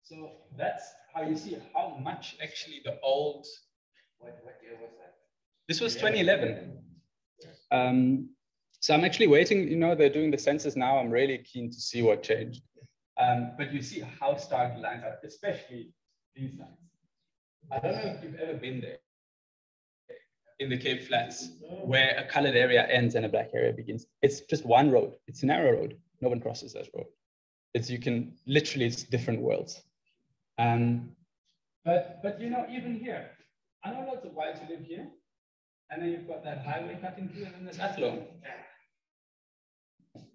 [0.03, 3.47] So that's how you see how much actually the old.
[4.19, 5.15] What, what year was that?
[5.67, 6.79] This was 2011.
[7.71, 8.31] Um,
[8.81, 10.99] so I'm actually waiting, you know, they're doing the census now.
[10.99, 12.63] I'm really keen to see what changed.
[13.19, 15.93] Um, but you see how stark the lines are, especially
[16.35, 16.79] these lines.
[17.73, 18.99] I don't know if you've ever been there
[20.61, 21.51] in the Cape Flats
[21.85, 24.07] where a colored area ends and a black area begins.
[24.23, 25.15] It's just one road.
[25.27, 25.97] It's a narrow road.
[26.21, 27.07] No one crosses that road.
[27.75, 29.83] It's you can literally it's different worlds.
[30.59, 31.11] Um,
[31.85, 33.31] but but you know even here,
[33.85, 35.07] I know lots of whites who live here,
[35.91, 38.27] and then you've got that highway cutting through, and then there's Athlone.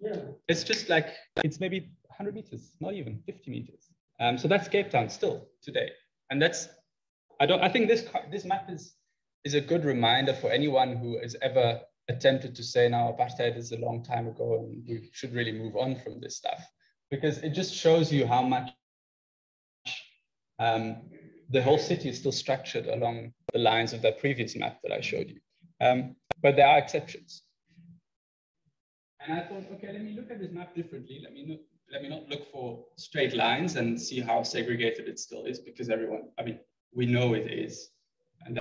[0.00, 0.16] Yeah.
[0.48, 1.08] It's just like
[1.42, 3.90] it's maybe 100 meters, not even 50 meters.
[4.20, 5.90] Um, so that's Cape Town still today,
[6.30, 6.68] and that's
[7.40, 7.60] I don't.
[7.62, 8.94] I think this this map is
[9.44, 13.72] is a good reminder for anyone who has ever attempted to say now apartheid is
[13.72, 16.62] a long time ago and we should really move on from this stuff
[17.10, 18.70] because it just shows you how much
[20.58, 20.96] um,
[21.50, 25.00] the whole city is still structured along the lines of that previous map that I
[25.00, 25.40] showed you.
[25.80, 27.42] Um, but there are exceptions.
[29.20, 31.20] And I thought, okay, let me look at this map differently.
[31.22, 35.44] Let me, let me not look for straight lines and see how segregated it still
[35.44, 36.58] is because everyone, I mean,
[36.94, 37.90] we know it is.
[38.44, 38.60] And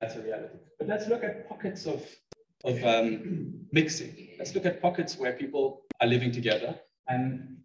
[0.00, 0.58] that's a reality.
[0.78, 2.04] But let's look at pockets of,
[2.64, 4.28] of um, mixing.
[4.38, 6.78] Let's look at pockets where people are living together.
[7.08, 7.56] And,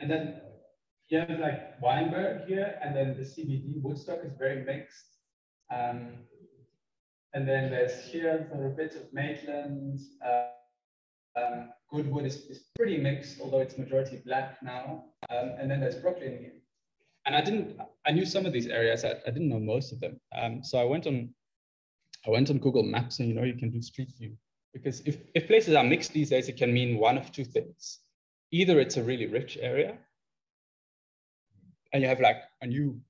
[0.00, 0.40] and then
[1.10, 5.06] have like Wynberg here, and then the CBD Woodstock is very mixed.
[5.72, 6.24] Um,
[7.34, 10.00] and then there's here for a bit of Maitland.
[10.24, 10.46] Uh,
[11.38, 15.04] um, Goodwood is, is pretty mixed, although it's majority black now.
[15.30, 16.52] Um, and then there's Brooklyn here.
[17.26, 20.00] And I didn't, I knew some of these areas, I, I didn't know most of
[20.00, 20.20] them.
[20.36, 21.28] Um, so I went on,
[22.26, 24.36] I went on Google Maps and you know, you can do street view.
[24.72, 27.98] Because if, if places are mixed these days, it can mean one of two things.
[28.52, 29.98] Either it's a really rich area,
[31.92, 33.00] and you have like a new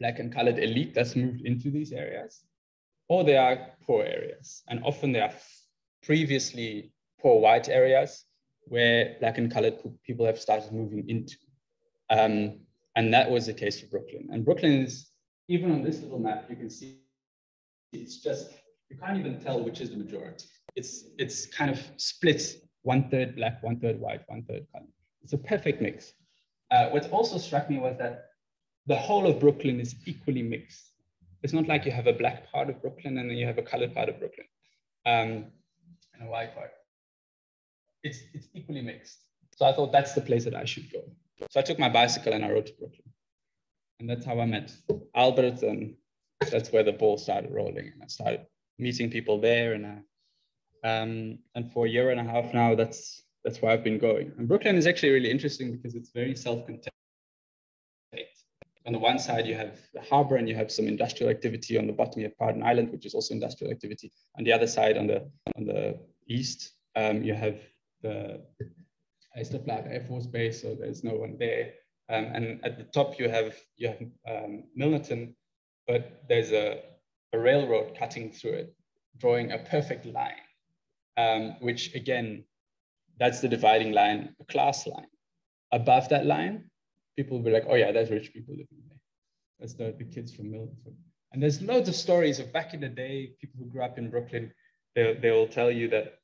[0.00, 2.42] black and colored elite that's moved into these areas,
[3.08, 4.62] or they are poor areas.
[4.68, 5.32] And often they are
[6.02, 8.24] previously poor white areas
[8.68, 11.36] where black and colored people have started moving into.
[12.10, 12.60] Um,
[12.96, 14.28] and that was the case for Brooklyn.
[14.32, 15.10] And Brooklyn is,
[15.48, 17.00] even on this little map, you can see
[17.92, 18.50] it's just,
[18.90, 20.46] you can't even tell which is the majority.
[20.74, 24.88] It's, it's kind of split one third black, one third white, one third colored.
[25.22, 26.12] It's a perfect mix.
[26.70, 28.26] Uh, what also struck me was that
[28.86, 30.90] the whole of Brooklyn is equally mixed.
[31.42, 33.62] It's not like you have a black part of Brooklyn and then you have a
[33.62, 34.46] colored part of Brooklyn
[35.04, 35.46] um,
[36.14, 36.70] and a white part.
[38.02, 39.18] It's, it's equally mixed.
[39.56, 41.02] So I thought that's the place that I should go.
[41.50, 43.12] So I took my bicycle and I rode to Brooklyn.
[44.00, 44.72] And that's how I met
[45.14, 45.62] Albert.
[45.62, 45.94] And
[46.50, 47.90] that's where the ball started rolling.
[47.92, 48.46] And I started
[48.78, 49.74] meeting people there.
[49.74, 49.98] And I,
[50.88, 54.32] um, and for a year and a half now, that's that's where I've been going.
[54.38, 56.90] And Brooklyn is actually really interesting because it's very self-contained.
[58.86, 61.78] On the one side, you have the harbor and you have some industrial activity.
[61.78, 64.12] On the bottom, you have Paarden Eiland, which is also industrial activity.
[64.36, 65.96] On the other side, on the on the
[66.28, 67.58] east, um, you have
[68.02, 68.40] the
[69.38, 71.72] Ysterplaat Air Force Base, so there's no one there.
[72.08, 75.34] Um, and at the top, you have you have um, Milnerton,
[75.86, 76.82] but there's a,
[77.32, 78.74] a railroad cutting through it,
[79.18, 80.46] drawing a perfect line,
[81.16, 82.44] um, which again
[83.18, 85.06] that's the dividing line, a class line.
[85.72, 86.70] Above that line,
[87.16, 88.98] people will be like, oh yeah, there's rich people living there.
[89.58, 90.94] That's the, the kids from Milnerton.
[91.32, 94.10] And there's loads of stories of back in the day, people who grew up in
[94.10, 94.52] Brooklyn,
[94.94, 96.18] they, they will tell you that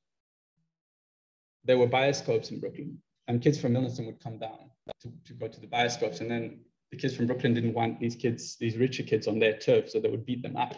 [1.64, 4.70] there were bioscopes in Brooklyn and kids from Milnerton would come down
[5.00, 6.20] to, to go to the bioscopes.
[6.20, 9.56] And then the kids from Brooklyn didn't want these kids, these richer kids on their
[9.56, 10.74] turf, so they would beat them up.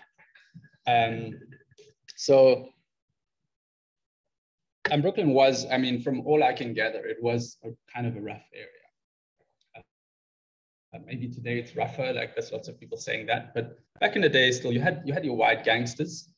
[0.87, 1.39] Um,
[2.17, 2.69] so,
[4.91, 8.17] and Brooklyn was, I mean, from all I can gather, it was a kind of
[8.17, 8.69] a rough area.
[10.95, 14.23] Uh, maybe today it's rougher, like there's lots of people saying that, but back in
[14.23, 16.29] the day still you had you had your white gangsters.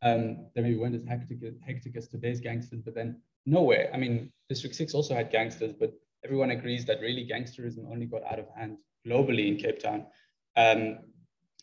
[0.00, 3.90] Um, they maybe weren't as hectic, hectic as today's gangsters, but then nowhere.
[3.92, 5.92] I mean, District 6 also had gangsters, but
[6.24, 10.06] everyone agrees that really gangsterism only got out of hand globally in Cape Town,
[10.56, 10.98] um,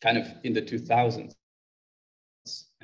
[0.02, 1.34] kind of in the 2000s,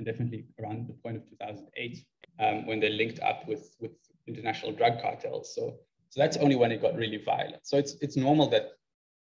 [0.02, 2.06] and definitely around the point of 2008,
[2.40, 3.92] um, when they linked up with, with
[4.28, 5.54] international drug cartels.
[5.54, 5.76] So,
[6.10, 7.68] so that's only when it got really violent.
[7.68, 8.72] So it's, it's normal that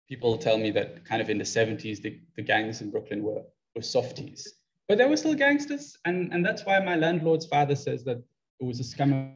[0.08, 3.42] people tell me that kind of in the 70s, the, the gangs in Brooklyn were,
[3.74, 4.46] were softies.
[4.88, 8.22] But there were still gangsters, and, and that's why my landlord's father says that
[8.60, 9.32] it was a scum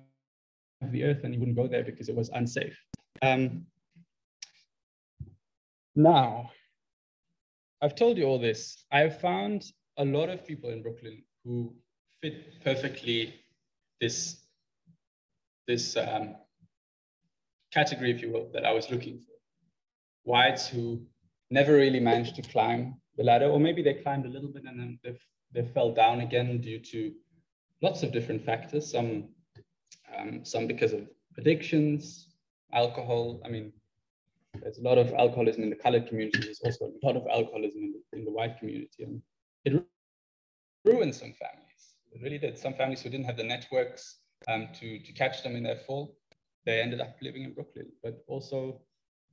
[0.83, 2.79] of the earth and he wouldn't go there because it was unsafe.
[3.23, 3.65] Um,
[5.95, 6.51] now,
[7.81, 8.85] I've told you all this.
[8.93, 9.65] I have found
[9.99, 11.75] a lot of people in Brooklyn who
[12.21, 13.35] fit perfectly
[14.01, 14.45] this,
[15.67, 16.37] this um,
[17.73, 19.33] category, if you will, that I was looking for.
[20.25, 21.01] Whites who
[21.51, 24.79] never really managed to climb the ladder, or maybe they climbed a little bit and
[24.79, 25.19] then they,
[25.53, 27.13] they fell down again due to
[27.83, 28.91] lots of different factors.
[28.91, 29.29] Some
[30.17, 32.29] um, some because of addictions,
[32.73, 33.41] alcohol.
[33.45, 33.73] I mean,
[34.61, 36.41] there's a lot of alcoholism in the colored community.
[36.41, 39.05] There's also a lot of alcoholism in the, in the white community.
[39.05, 39.23] And
[39.65, 39.85] it
[40.85, 41.95] ruined some families.
[42.13, 42.59] It really did.
[42.59, 46.17] Some families who didn't have the networks um, to, to catch them in their fall,
[46.67, 47.87] they ended up living in Brooklyn.
[48.03, 48.83] But also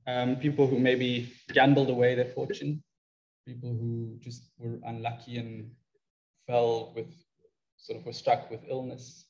[0.06, 2.82] um, people who maybe gambled away their fortune,
[3.46, 5.70] people who just were unlucky and
[6.46, 7.12] fell with,
[7.76, 9.26] sort of were struck with illness.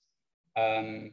[0.56, 1.12] Um,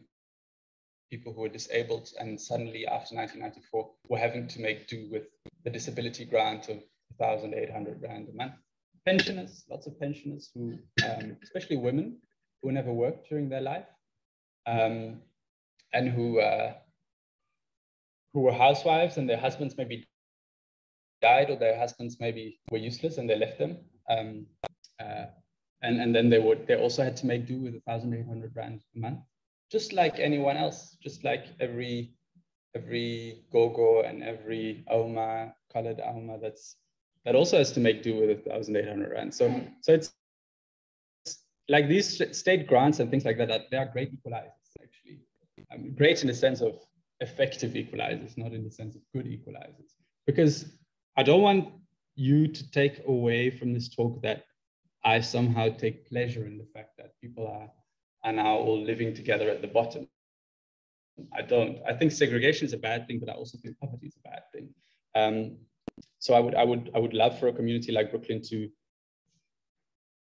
[1.10, 5.24] people who were disabled and suddenly after 1994 were having to make do with
[5.64, 6.84] the disability grant of
[7.18, 8.54] 1,800 rand a month.
[9.08, 12.18] Pensioners, lots of pensioners who, um, especially women
[12.62, 13.86] who never worked during their life
[14.66, 15.22] um,
[15.94, 16.74] and who, uh,
[18.34, 20.06] who were housewives and their husbands maybe
[21.22, 23.78] died or their husbands maybe were useless and they left them.
[24.10, 24.46] Um,
[25.00, 25.26] uh,
[25.82, 28.82] and, and then they would, they also had to make do with a 1,800 rand
[28.96, 29.20] a month
[29.72, 32.14] just like anyone else, just like every
[32.76, 36.76] every gogo and every Oma, colored Oma that's
[37.28, 39.34] that also has to make do with a thousand eight hundred rand.
[39.34, 40.14] So so it's
[41.68, 45.20] like these state grants and things like that, they are great equalizers actually.
[45.70, 46.80] Um, great in the sense of
[47.20, 49.92] effective equalizers, not in the sense of good equalizers.
[50.26, 50.72] Because
[51.18, 51.68] I don't want
[52.16, 54.46] you to take away from this talk that
[55.04, 57.70] I somehow take pleasure in the fact that people are
[58.24, 60.08] are now all living together at the bottom.
[61.34, 61.80] I don't.
[61.86, 64.44] I think segregation is a bad thing, but I also think poverty is a bad
[64.54, 64.70] thing.
[65.14, 65.58] Um,
[66.20, 68.70] so I would, I would, I would love for a community like Brooklyn to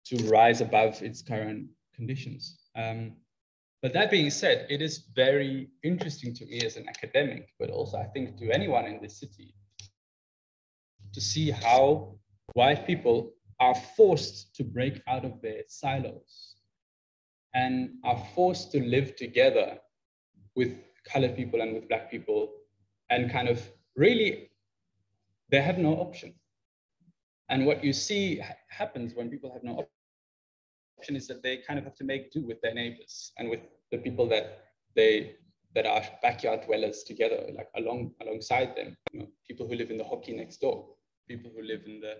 [0.07, 2.59] to rise above its current conditions.
[2.75, 3.13] Um,
[3.81, 7.97] but that being said, it is very interesting to me as an academic, but also
[7.97, 9.53] I think to anyone in this city,
[11.13, 12.15] to see how
[12.53, 16.55] white people are forced to break out of their silos
[17.53, 19.77] and are forced to live together
[20.55, 22.53] with colored people and with black people
[23.09, 23.61] and kind of
[23.95, 24.49] really
[25.49, 26.33] they have no option
[27.49, 29.87] and what you see happens when people have no
[30.99, 33.61] option is that they kind of have to make do with their neighbors and with
[33.91, 35.35] the people that they
[35.75, 39.97] that are backyard dwellers together like along alongside them you know, people who live in
[39.97, 40.87] the hokkie next door
[41.27, 42.15] people who live in the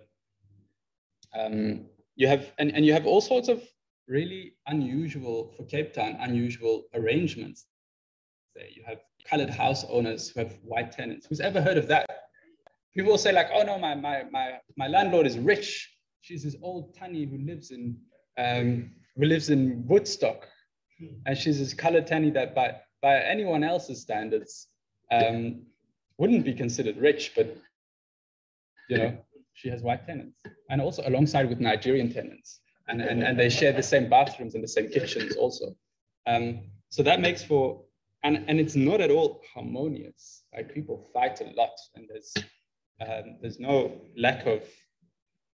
[1.37, 3.61] um, you have and, and you have all sorts of
[4.07, 7.65] really unusual for Cape Town, unusual arrangements.
[8.55, 11.27] There you have colored house owners who have white tenants.
[11.27, 12.16] Who's ever heard of that?
[12.97, 15.87] People say like, oh no, my, my, my, my landlord is rich.
[16.21, 17.95] She's this old tannie who lives in,
[18.39, 20.47] um, who lives in Woodstock.
[21.27, 24.69] And she's this colored tannie that by, by anyone else's standards
[25.11, 25.61] um,
[26.17, 27.55] wouldn't be considered rich, but
[28.89, 29.17] you know,
[29.53, 30.41] she has white tenants.
[30.71, 34.63] And also alongside with Nigerian tenants and, and, and they share the same bathrooms and
[34.63, 35.75] the same kitchens also.
[36.25, 37.83] Um, so that makes for,
[38.23, 40.45] and, and it's not at all harmonious.
[40.55, 42.33] Like people fight a lot and there's,
[43.01, 44.63] um, there's no lack of,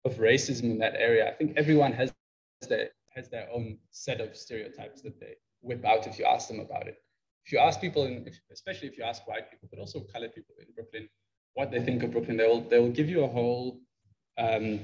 [0.05, 1.27] of racism in that area.
[1.27, 2.11] I think everyone has
[2.67, 6.59] their, has their own set of stereotypes that they whip out if you ask them
[6.59, 6.97] about it.
[7.45, 10.55] If you ask people, in, especially if you ask white people, but also colored people
[10.59, 11.07] in Brooklyn,
[11.53, 13.79] what they think of Brooklyn, they will, they will give you a whole
[14.38, 14.81] um,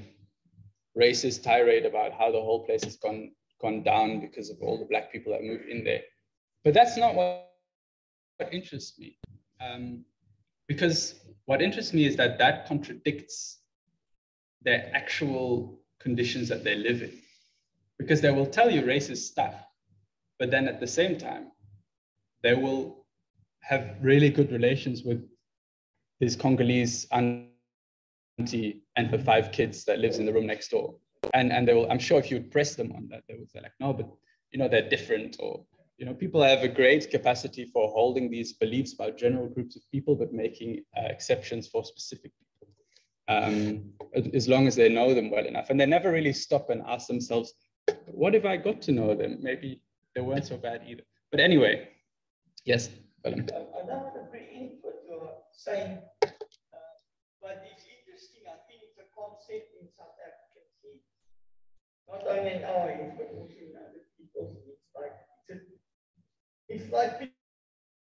[0.97, 3.31] racist tirade about how the whole place has gone
[3.61, 6.01] gone down because of all the black people that moved in there.
[6.63, 7.49] But that's not what,
[8.37, 9.17] what interests me.
[9.61, 10.03] Um,
[10.67, 13.59] because what interests me is that that contradicts
[14.61, 17.11] their actual conditions that they live in.
[17.99, 19.55] Because they will tell you racist stuff,
[20.39, 21.51] but then at the same time,
[22.41, 23.05] they will
[23.61, 25.25] have really good relations with
[26.19, 30.95] his Congolese auntie and her five kids that lives in the room next door.
[31.33, 33.49] And, and they will, I'm sure if you would press them on that, they would
[33.49, 34.09] say like, no, but
[34.51, 35.65] you know, they're different or,
[35.97, 39.83] you know, people have a great capacity for holding these beliefs about general groups of
[39.91, 42.73] people, but making uh, exceptions for specific people,
[43.27, 43.93] um,
[44.33, 45.69] as long as they know them well enough.
[45.69, 47.53] And they never really stop and ask themselves,
[48.07, 49.37] what if I got to know them?
[49.41, 49.81] Maybe
[50.15, 51.03] they weren't so bad either.
[51.31, 51.89] But anyway,
[52.65, 52.89] yes.
[53.23, 53.47] Willem.
[55.55, 56.27] Saying, uh,
[57.41, 58.43] but it's interesting.
[58.49, 60.43] I think it's a concept in South African
[62.13, 64.57] not only in our age, but also in other people's.
[64.67, 65.15] It's like
[66.75, 67.31] it's, like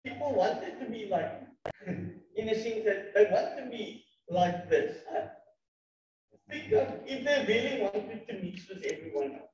[0.06, 1.42] people wanted to be like,
[1.88, 4.98] in a sense that they want to be like this.
[5.14, 5.30] I
[6.50, 6.66] think
[7.06, 9.52] if they really wanted to mix with everyone else,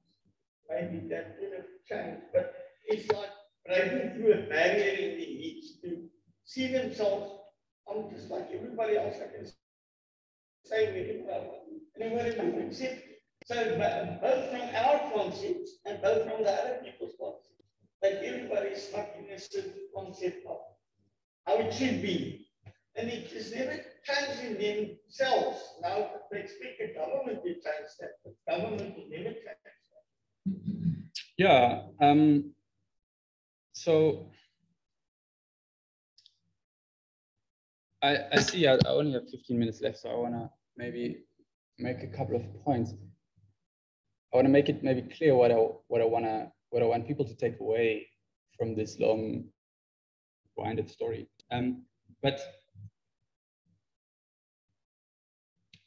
[0.69, 2.23] maybe that would have changed.
[2.33, 2.53] But
[2.87, 3.29] it's like
[3.65, 6.09] breaking through a barrier in the needs to
[6.43, 7.41] see themselves
[7.89, 9.15] I'm just like everybody else.
[9.17, 9.47] I can
[10.65, 10.87] say
[11.99, 13.01] anybody to accept.
[13.45, 13.55] So
[14.21, 17.40] both from our concepts and both from the other people's concepts,
[18.01, 20.57] that everybody is stuck in a certain concept of
[21.45, 22.47] how it should be.
[22.95, 25.59] And it is never changing themselves.
[25.81, 29.71] Now they expect the government to change that, but government will never change that.
[31.37, 31.83] Yeah.
[32.01, 32.51] Um,
[33.73, 34.29] so
[38.03, 41.23] I, I see I, I only have 15 minutes left, so I want to maybe
[41.77, 42.93] make a couple of points.
[44.33, 46.87] I want to make it maybe clear what I what I want to what I
[46.87, 48.07] want people to take away
[48.57, 49.45] from this long
[50.57, 51.27] winded story.
[51.51, 51.83] Um,
[52.23, 52.39] but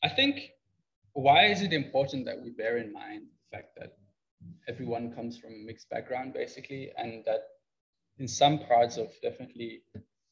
[0.02, 0.50] I think
[1.14, 3.96] why is it important that we bear in mind the fact that
[4.68, 7.42] everyone comes from a mixed background, basically, and that
[8.18, 9.82] in some parts of definitely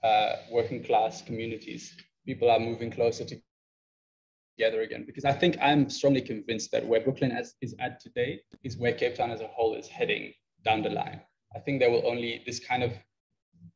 [0.04, 1.96] uh, working class communities,
[2.26, 5.04] people are moving closer together again.
[5.06, 8.92] Because I think I'm strongly convinced that where Brooklyn has, is at today is where
[8.92, 10.32] Cape Town as a whole is heading
[10.64, 11.20] down the line.
[11.54, 12.92] I think there will only this kind of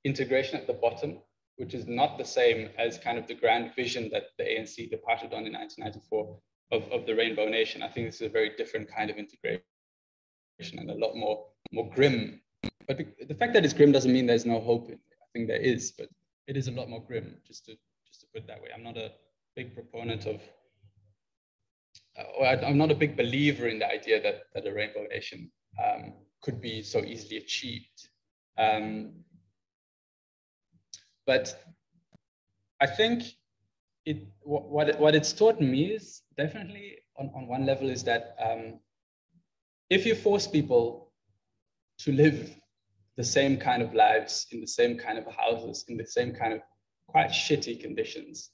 [0.05, 1.19] integration at the bottom,
[1.57, 5.33] which is not the same as kind of the grand vision that the ANC departed
[5.35, 6.39] on in 1994
[6.73, 7.83] of, of the Rainbow Nation.
[7.83, 9.63] I think this is a very different kind of integration
[10.79, 12.41] and a lot more, more grim
[12.87, 14.89] but the, fact that it's grim doesn't mean there's no hope.
[14.91, 16.09] I think there is, but
[16.47, 17.73] it is a lot more grim, just to
[18.07, 18.69] just to put it that way.
[18.75, 19.13] I'm not a
[19.57, 20.41] big proponent of,
[22.19, 25.51] uh, I, am not a big believer in the idea that that a rainbow nation
[25.85, 26.13] um,
[26.43, 28.09] could be so easily achieved.
[28.59, 29.13] Um,
[31.27, 31.63] but
[32.81, 33.25] I think
[34.05, 38.79] it what what it's taught me is definitely on, on one level is that um,
[39.91, 41.13] if you force people
[41.99, 42.55] to live
[43.17, 46.53] the same kind of lives in the same kind of houses in the same kind
[46.53, 46.61] of
[47.09, 48.51] quite shitty conditions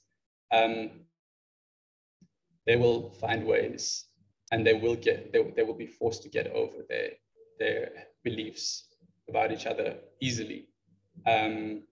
[0.51, 0.89] um,
[2.65, 4.05] they will find ways
[4.51, 7.09] and they will get they, they will be forced to get over their
[7.59, 7.91] their
[8.23, 8.85] beliefs
[9.29, 10.67] about each other easily
[11.27, 11.83] um,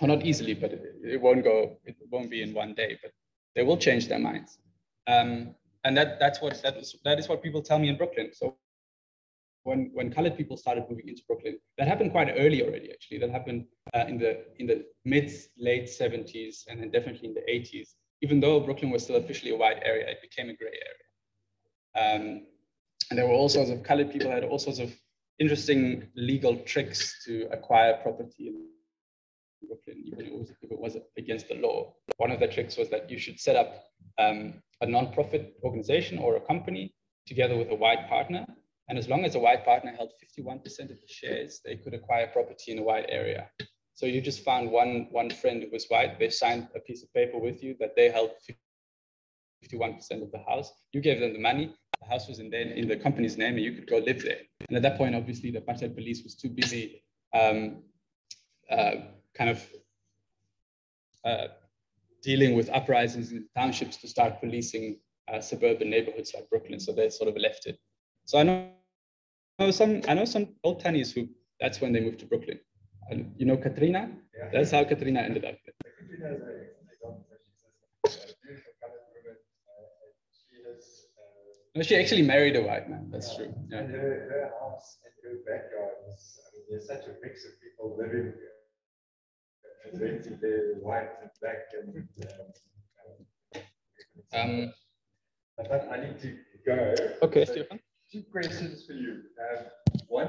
[0.00, 3.12] or not easily but it, it, won't go it won't be in one day but
[3.54, 4.58] they will change their minds
[5.06, 8.30] um, and that that's what that is that is what people tell me in brooklyn
[8.32, 8.56] so
[9.64, 11.58] when when colored people started moving into Brooklyn.
[11.78, 13.18] That happened quite early already, actually.
[13.18, 17.46] That happened uh, in the in the mid late 70s and then definitely in the
[17.50, 17.88] 80s.
[18.22, 21.06] Even though Brooklyn was still officially a white area, it became a gray area.
[22.02, 22.46] Um,
[23.10, 24.94] and there were all sorts of colored people had all sorts of
[25.38, 28.66] interesting legal tricks to acquire property in
[29.66, 31.92] Brooklyn, even if it was, against the law.
[32.16, 33.84] One of the tricks was that you should set up
[34.18, 36.94] um, a non-profit organization or a company
[37.26, 38.46] together with a white partner
[38.90, 42.26] and as long as a white partner held 51% of the shares, they could acquire
[42.26, 43.48] property in a white area.
[43.94, 47.14] So you just found one, one friend who was white, they signed a piece of
[47.14, 48.32] paper with you that they held
[49.64, 50.72] 51% of the house.
[50.92, 53.62] You gave them the money, the house was in, then in the company's name and
[53.62, 54.40] you could go live there.
[54.68, 57.02] And at that point, obviously the Apartheid police was too busy
[57.34, 57.82] um,
[58.70, 58.94] uh,
[59.34, 59.66] kind of
[61.24, 61.48] uh,
[62.22, 64.98] dealing with uprisings in townships to start policing
[65.32, 66.80] uh, suburban neighborhoods like Brooklyn.
[66.80, 67.78] So they sort of left it.
[68.24, 68.70] So I know
[69.60, 71.28] know some I know some old Tannies who
[71.60, 72.58] that's when they moved to Brooklyn.
[73.10, 74.10] And you know Katrina?
[74.36, 74.48] Yeah.
[74.52, 75.56] That's how Katrina ended up.
[80.48, 80.82] She has
[81.18, 83.08] uh, No, she actually married a white man.
[83.12, 83.54] That's true.
[83.68, 83.78] Yeah.
[83.78, 83.98] And her,
[84.30, 88.32] her house and her backyard is, I mean, there's such a mix of people living
[88.34, 89.92] there.
[89.92, 92.08] And renting there, white and black and.
[93.54, 93.62] um,
[94.32, 94.72] Um,
[95.56, 96.94] But I need to go.
[97.22, 97.80] okay, So, Stefan.
[98.12, 99.22] Two questions for you.
[99.38, 99.64] Um,
[100.08, 100.28] one,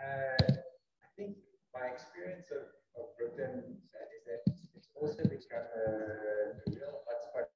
[0.00, 1.36] uh, I think
[1.74, 2.64] my experience of,
[2.96, 7.52] of Britain uh, is that it's also become a, a real hotspot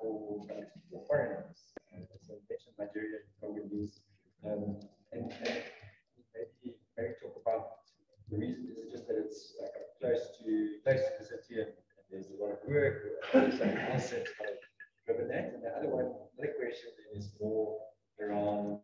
[0.00, 0.46] for,
[0.90, 1.72] for foreigners.
[2.28, 4.00] Mentioned Nigerian Congolese.
[4.44, 4.76] Um,
[5.12, 5.62] and, and
[6.34, 7.80] maybe, maybe talk about
[8.30, 11.72] the reason is it just that it's like close to close to the city and,
[11.72, 13.02] and there's a lot of work
[13.34, 14.60] or something else kind of
[15.06, 15.54] driven that.
[15.54, 17.78] And the other one, other question is more
[18.20, 18.80] around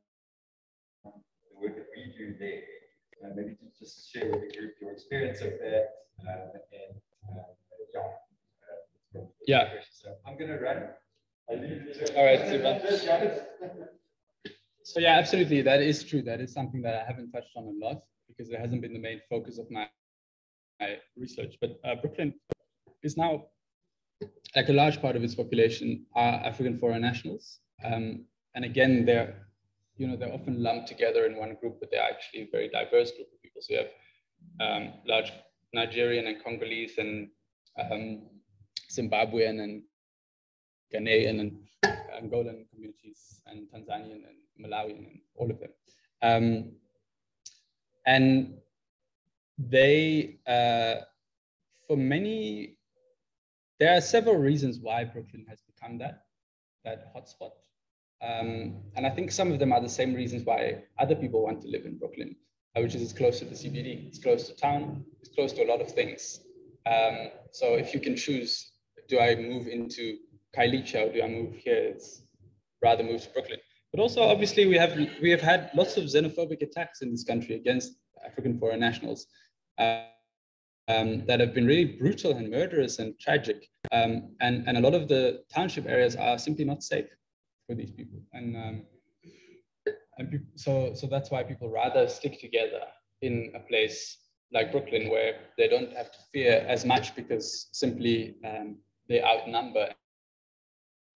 [1.04, 1.12] the
[1.60, 2.62] work that we do there.
[3.24, 5.88] Uh, maybe to just share with the group your experience of that
[6.20, 6.98] um, and
[7.30, 7.42] uh,
[7.94, 9.20] yeah.
[9.20, 9.68] Uh, Yeah.
[9.92, 10.88] So I'm going to run.
[11.48, 12.80] All right, super.
[14.82, 16.22] So yeah, absolutely, that is true.
[16.22, 18.98] That is something that I haven't touched on a lot because it hasn't been the
[18.98, 19.88] main focus of my,
[20.80, 21.56] my research.
[21.60, 22.34] But uh, Brooklyn
[23.02, 23.46] is now
[24.54, 28.24] like a large part of its population are African foreign nationals, um,
[28.54, 29.46] and again, they're
[29.96, 33.10] you know they're often lumped together in one group, but they're actually a very diverse
[33.12, 33.62] group of people.
[33.62, 33.90] So you have
[34.60, 35.32] um, large
[35.72, 37.28] Nigerian and Congolese and
[37.78, 38.22] um,
[38.90, 39.82] Zimbabwean and
[40.94, 41.56] Ghanaian and
[42.22, 45.70] Angolan communities and Tanzanian and Malawian and all of them.
[46.22, 46.72] Um,
[48.06, 48.54] and
[49.58, 51.04] they, uh,
[51.86, 52.76] for many,
[53.80, 56.24] there are several reasons why Brooklyn has become that,
[56.84, 57.52] that hotspot.
[58.22, 61.60] Um, and I think some of them are the same reasons why other people want
[61.62, 62.36] to live in Brooklyn,
[62.76, 65.64] uh, which is it's close to the CBD, it's close to town, it's close to
[65.64, 66.40] a lot of things.
[66.86, 68.72] Um, so if you can choose,
[69.08, 70.18] do I move into
[70.56, 71.74] Khayelitsha I move here?
[71.74, 72.22] It's
[72.82, 73.60] rather move to Brooklyn.
[73.92, 77.54] But also, obviously, we have we have had lots of xenophobic attacks in this country
[77.54, 77.92] against
[78.26, 79.26] African foreign nationals
[79.78, 80.06] uh,
[80.88, 83.68] um, that have been really brutal and murderous and tragic.
[83.92, 87.06] Um, and and a lot of the township areas are simply not safe
[87.66, 88.20] for these people.
[88.32, 88.82] And um,
[90.18, 92.82] and so so that's why people rather stick together
[93.22, 94.18] in a place
[94.52, 98.76] like Brooklyn, where they don't have to fear as much because simply um,
[99.08, 99.88] they outnumber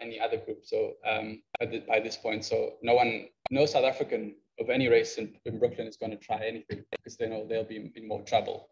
[0.00, 0.64] any other group.
[0.64, 5.34] So um, by this point, so no one, no South African of any race in,
[5.44, 8.22] in Brooklyn is going to try anything because they know they'll be in, in more
[8.22, 8.70] trouble.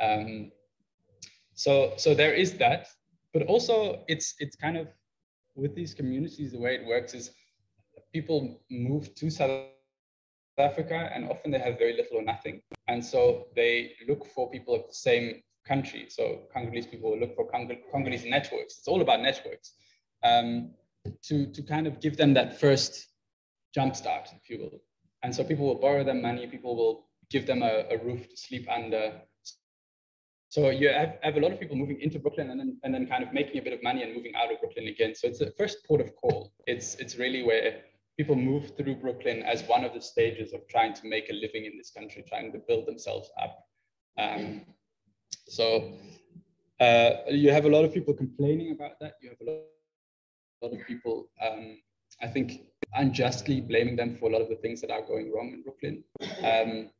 [0.00, 0.50] Um,
[1.54, 2.86] so so there is that,
[3.32, 4.88] but also it's it's kind of
[5.56, 7.32] with these communities the way it works is
[8.12, 9.66] people move to South
[10.56, 14.74] Africa and often they have very little or nothing, and so they look for people
[14.74, 16.06] of the same country.
[16.08, 18.78] So Congolese people look for Cong- Congolese networks.
[18.78, 19.74] It's all about networks
[20.22, 20.70] um,
[21.22, 23.08] to, to kind of give them that first
[23.74, 24.80] jump start, if you will.
[25.22, 28.36] And so people will borrow them money, people will give them a, a roof to
[28.36, 29.20] sleep under.
[30.50, 33.06] So you have, have a lot of people moving into Brooklyn and then, and then
[33.06, 35.14] kind of making a bit of money and moving out of Brooklyn again.
[35.14, 36.52] So it's the first port of call.
[36.66, 37.80] It's, it's really where
[38.16, 41.66] people move through Brooklyn as one of the stages of trying to make a living
[41.66, 43.58] in this country, trying to build themselves up.
[44.18, 44.62] Um,
[45.46, 45.92] so
[46.80, 49.14] uh, you have a lot of people complaining about that.
[49.20, 49.60] You have a lot
[50.62, 51.78] lot of people, um,
[52.22, 52.62] I think,
[52.94, 56.04] unjustly blaming them for a lot of the things that are going wrong in Brooklyn.
[56.44, 56.90] Um,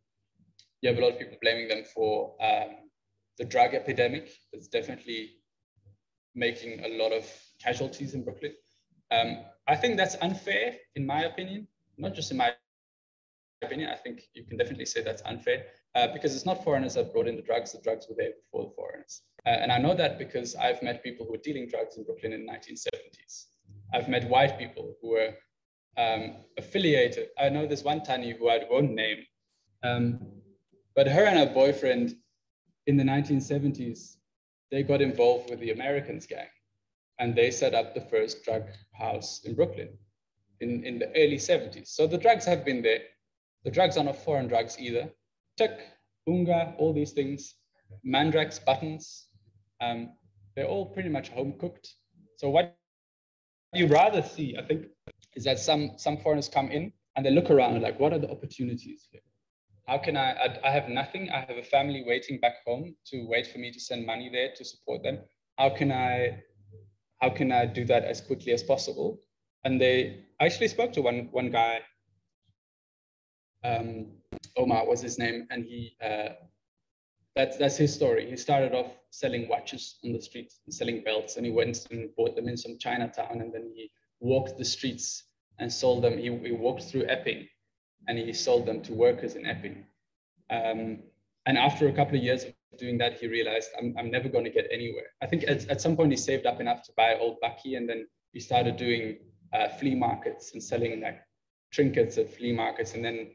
[0.80, 2.90] you have a lot of people blaming them for um,
[3.38, 5.38] the drug epidemic that's definitely
[6.34, 7.24] making a lot of
[7.60, 8.54] casualties in Brooklyn.
[9.10, 12.52] Um, I think that's unfair, in my opinion, not just in my
[13.62, 13.90] opinion.
[13.90, 17.26] I think you can definitely say that's unfair uh, because it's not foreigners that brought
[17.26, 17.72] in the drugs.
[17.72, 19.22] The drugs were there before the foreigners.
[19.48, 22.34] Uh, and I know that because I've met people who were dealing drugs in Brooklyn
[22.34, 23.46] in the 1970s.
[23.94, 25.32] I've met white people who were
[25.96, 27.28] um, affiliated.
[27.40, 29.24] I know this one Tannie who I won't name,
[29.82, 30.20] um,
[30.94, 32.14] but her and her boyfriend
[32.86, 34.16] in the 1970s,
[34.70, 36.52] they got involved with the Americans gang
[37.18, 39.88] and they set up the first drug house in Brooklyn
[40.60, 41.88] in, in the early 70s.
[41.88, 43.00] So the drugs have been there.
[43.64, 45.08] The drugs are not foreign drugs either.
[45.56, 45.80] Tik,
[46.28, 47.54] unga, all these things,
[48.06, 49.27] mandrax, buttons,
[49.80, 50.10] um,
[50.54, 51.94] they're all pretty much home cooked.
[52.36, 52.76] So what
[53.74, 54.86] you rather see, I think,
[55.34, 58.30] is that some some foreigners come in and they look around like, what are the
[58.30, 59.20] opportunities here?
[59.86, 60.58] How can I, I?
[60.64, 61.30] I have nothing.
[61.30, 64.50] I have a family waiting back home to wait for me to send money there
[64.56, 65.18] to support them.
[65.58, 66.42] How can I?
[67.20, 69.18] How can I do that as quickly as possible?
[69.64, 71.80] And they I actually spoke to one one guy.
[73.64, 74.12] Um,
[74.56, 76.30] Omar was his name, and he uh,
[77.38, 78.28] that's that's his story.
[78.28, 82.34] He started off selling watches on the streets selling belts, and he went and bought
[82.34, 85.22] them in some Chinatown, and then he walked the streets
[85.60, 86.18] and sold them.
[86.18, 87.46] He, he walked through Epping
[88.08, 89.84] and he sold them to workers in Epping.
[90.50, 90.98] Um,
[91.46, 94.44] and after a couple of years of doing that, he realized I'm, I'm never going
[94.44, 95.06] to get anywhere.
[95.22, 97.88] I think at, at some point he saved up enough to buy old bakkie and
[97.88, 99.18] then he started doing
[99.52, 101.20] uh, flea markets and selling like
[101.72, 102.94] trinkets at flea markets.
[102.94, 103.30] And then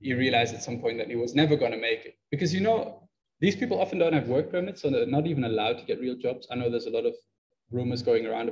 [0.00, 2.60] he realized at some point that he was never going to make it because, you
[2.60, 3.08] know,
[3.40, 6.16] these people often don't have work permits, so they're not even allowed to get real
[6.16, 6.46] jobs.
[6.50, 7.14] I know there's a lot of
[7.70, 8.50] rumors going around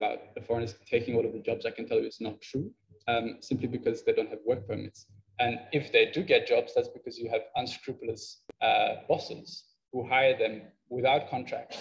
[0.00, 1.64] about the foreigners taking all of the jobs.
[1.64, 2.70] I can tell you it's not true,
[3.06, 5.06] um, simply because they don't have work permits.
[5.38, 10.36] And if they do get jobs, that's because you have unscrupulous uh, bosses who hire
[10.36, 11.78] them without contracts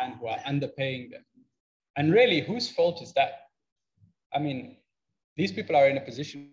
[0.00, 1.24] and who are underpaying them.
[1.96, 3.32] And really, whose fault is that?
[4.34, 4.76] I mean,
[5.36, 6.50] these people are in a position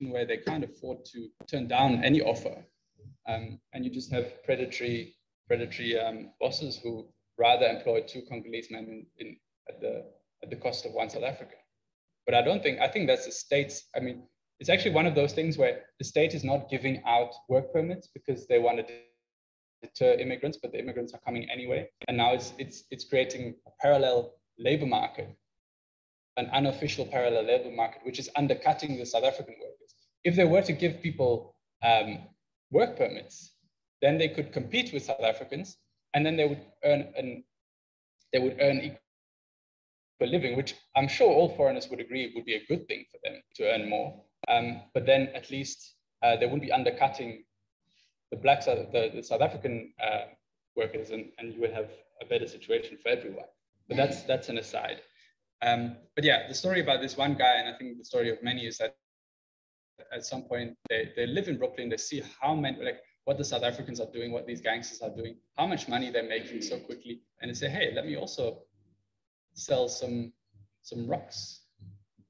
[0.00, 2.64] where they can't afford to turn down any offer
[3.28, 5.16] um, and you just have predatory,
[5.46, 7.06] predatory um, bosses who
[7.38, 9.36] rather employ two Congolese men in, in,
[9.68, 10.04] at, the,
[10.42, 11.58] at the cost of one South African.
[12.26, 14.22] But I don't think, I think that's the state's, I mean,
[14.60, 18.08] it's actually one of those things where the state is not giving out work permits
[18.08, 18.94] because they want to
[19.82, 21.88] deter immigrants, but the immigrants are coming anyway.
[22.08, 25.36] And now it's, it's, it's creating a parallel labor market,
[26.36, 29.94] an unofficial parallel labor market, which is undercutting the South African workers.
[30.22, 32.20] If they were to give people um,
[32.74, 33.54] work permits,
[34.02, 35.78] then they could compete with South Africans,
[36.12, 37.44] and then they would earn an,
[38.32, 38.98] they would earn equal
[40.20, 43.40] living, which I'm sure all foreigners would agree would be a good thing for them
[43.56, 44.08] to earn more.
[44.48, 47.44] Um, but then at least uh, they wouldn't be undercutting
[48.30, 50.24] the black the, the South African uh,
[50.76, 53.50] workers, and, and you would have a better situation for everyone.
[53.88, 55.00] But that's that's an aside.
[55.62, 58.42] Um, but yeah, the story about this one guy, and I think the story of
[58.42, 58.96] many is that
[60.12, 63.44] at some point they, they live in Brooklyn, they see how many, like what the
[63.44, 66.78] South Africans are doing, what these gangsters are doing, how much money they're making so
[66.78, 67.22] quickly.
[67.40, 68.58] And they say, hey, let me also
[69.54, 70.32] sell some,
[70.82, 71.62] some rocks.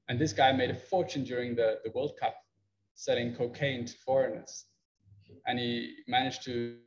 [0.07, 2.35] And this guy made a fortune during the, the World Cup
[2.93, 4.65] selling cocaine to foreigners.
[5.47, 6.77] And he managed to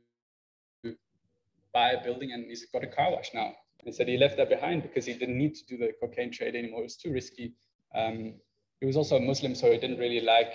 [1.73, 3.45] buy a building and he's got a car wash now.
[3.79, 6.31] And he said he left that behind because he didn't need to do the cocaine
[6.31, 6.81] trade anymore.
[6.81, 7.53] It was too risky.
[7.95, 8.35] Um,
[8.79, 10.53] he was also a Muslim, so he didn't really like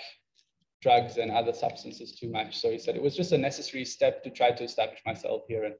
[0.81, 2.59] drugs and other substances too much.
[2.59, 5.63] So he said it was just a necessary step to try to establish myself here.
[5.65, 5.75] And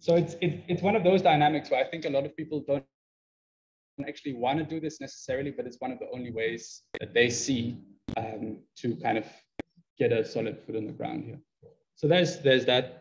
[0.00, 2.64] so it's it, it's one of those dynamics where I think a lot of people
[2.66, 2.84] don't
[4.06, 7.30] actually want to do this necessarily, but it's one of the only ways that they
[7.30, 7.78] see
[8.16, 9.26] um, to kind of
[9.98, 11.38] get a solid foot on the ground here.
[11.96, 13.00] So there's there's that.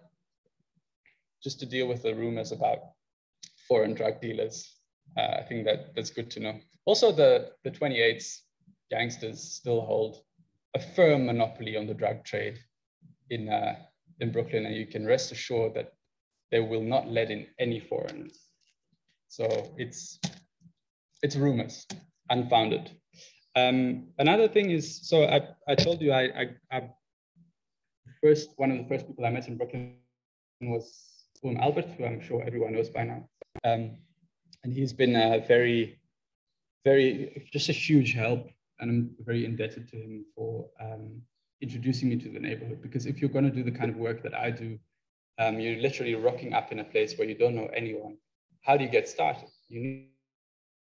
[1.44, 2.80] Just to deal with the rumors about
[3.68, 4.78] foreign drug dealers,
[5.18, 6.56] uh, I think that that's good to know.
[6.86, 8.44] Also, the the 28s
[8.92, 10.18] gangsters still hold
[10.76, 12.60] a firm monopoly on the drug trade
[13.30, 13.76] in, uh,
[14.20, 15.94] in Brooklyn, and you can rest assured that
[16.52, 18.40] they will not let in any foreigners.
[19.28, 20.20] So it's,
[21.22, 21.88] it's rumors,
[22.30, 22.92] unfounded.
[23.56, 26.90] Um, another thing is, so I, I told you I, I, I,
[28.22, 29.96] first, one of the first people I met in Brooklyn
[30.62, 33.28] was Willem Albert, who I'm sure everyone knows by now.
[33.64, 33.98] Um,
[34.64, 36.00] and he's been a very,
[36.86, 41.22] very, just a huge help and I'm very indebted to him for um,
[41.62, 42.82] introducing me to the neighborhood.
[42.82, 44.78] Because if you're going to do the kind of work that I do,
[45.40, 48.18] um, you're literally rocking up in a place where you don't know anyone.
[48.62, 49.50] How do you get started?
[49.70, 50.06] You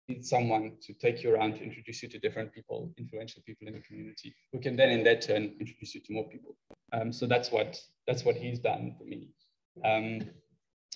[0.09, 3.75] need someone to take you around to introduce you to different people, influential people in
[3.75, 6.57] the community, who can then, in their turn, introduce you to more people.
[6.93, 9.29] Um, so that's what that's what he's done for me.
[9.85, 10.21] Um,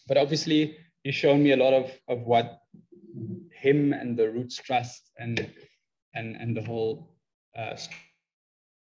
[0.09, 2.61] but obviously, he's shown me a lot of of what
[3.53, 5.51] him and the Roots Trust and
[6.17, 7.09] and, and the whole
[7.57, 7.77] uh,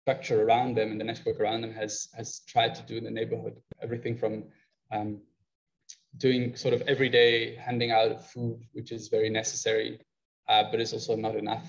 [0.03, 3.11] structure around them and the network around them has, has tried to do in the
[3.11, 3.57] neighborhood.
[3.83, 4.45] Everything from
[4.93, 5.21] um,
[6.19, 9.99] doing sort of everyday handing out food, which is very necessary,
[10.49, 11.67] uh, but it's also not enough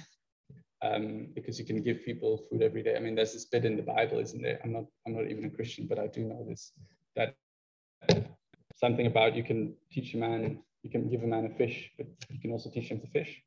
[0.82, 2.96] um, because you can give people food every day.
[2.96, 4.60] I mean, there's this bit in the Bible, isn't there?
[4.64, 6.74] I'm not, I'm not even a Christian, but I do know this,
[7.16, 7.36] that
[8.76, 12.08] something about you can teach a man, you can give a man a fish, but
[12.30, 13.42] you can also teach him to fish.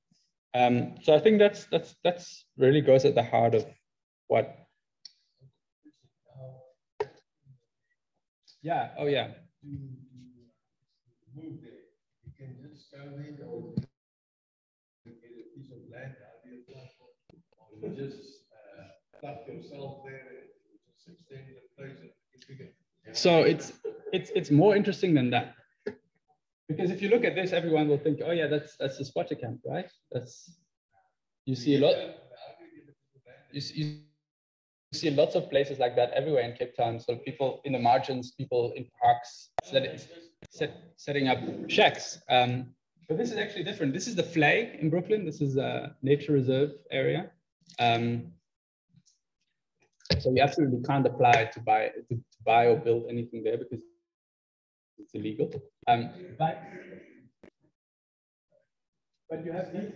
[0.54, 3.66] Um, so I think that's that's that's really goes at the heart of
[4.28, 4.56] what.
[8.62, 8.90] Yeah.
[8.98, 9.28] Oh yeah.
[23.12, 23.72] So it's
[24.12, 25.54] it's it's more interesting than that.
[26.68, 29.34] Because if you look at this, everyone will think, oh yeah, that's that's a squatter
[29.34, 29.90] camp, right?
[30.12, 30.58] That's
[31.46, 31.94] you see a lot.
[33.52, 34.00] You, you
[34.92, 37.00] see lots of places like that everywhere in Cape Town.
[37.00, 40.06] So people in the margins, people in parks, set,
[40.50, 41.38] set, setting up
[41.68, 42.18] shacks.
[42.28, 42.74] Um,
[43.08, 43.94] but this is actually different.
[43.94, 45.24] This is the flag in Brooklyn.
[45.24, 47.30] This is a nature reserve area.
[47.78, 48.32] Um,
[50.18, 53.80] so you absolutely can't apply to buy to, to buy or build anything there because
[54.98, 55.50] it's illegal.
[55.86, 56.62] Um, but,
[59.30, 59.92] but you have these,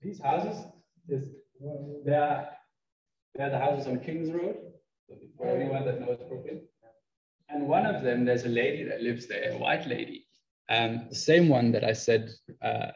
[0.00, 0.64] these houses.
[1.08, 1.28] Is
[2.04, 2.48] they're
[3.34, 4.56] they're the houses on Kings Road
[5.36, 6.62] for anyone that knows Brooklyn.
[7.50, 10.26] And one of them, there's a lady that lives there, a white lady,
[10.68, 12.30] um, the same one that I said
[12.62, 12.92] uh,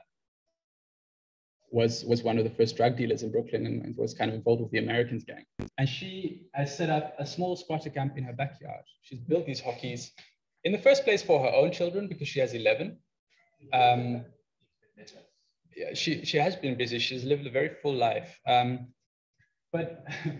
[1.70, 4.34] was was one of the first drug dealers in Brooklyn and, and, was kind of
[4.34, 5.44] involved with the Americans gang.
[5.76, 8.84] And she has set up a small squatter camp in her backyard.
[9.02, 10.12] She's built these hockeys
[10.68, 12.98] in the first place for her own children because she has 11.
[13.72, 14.22] Um,
[15.74, 16.98] yeah, she, she has been busy.
[16.98, 18.38] She's lived a very full life.
[18.46, 18.88] Um,
[19.72, 20.04] but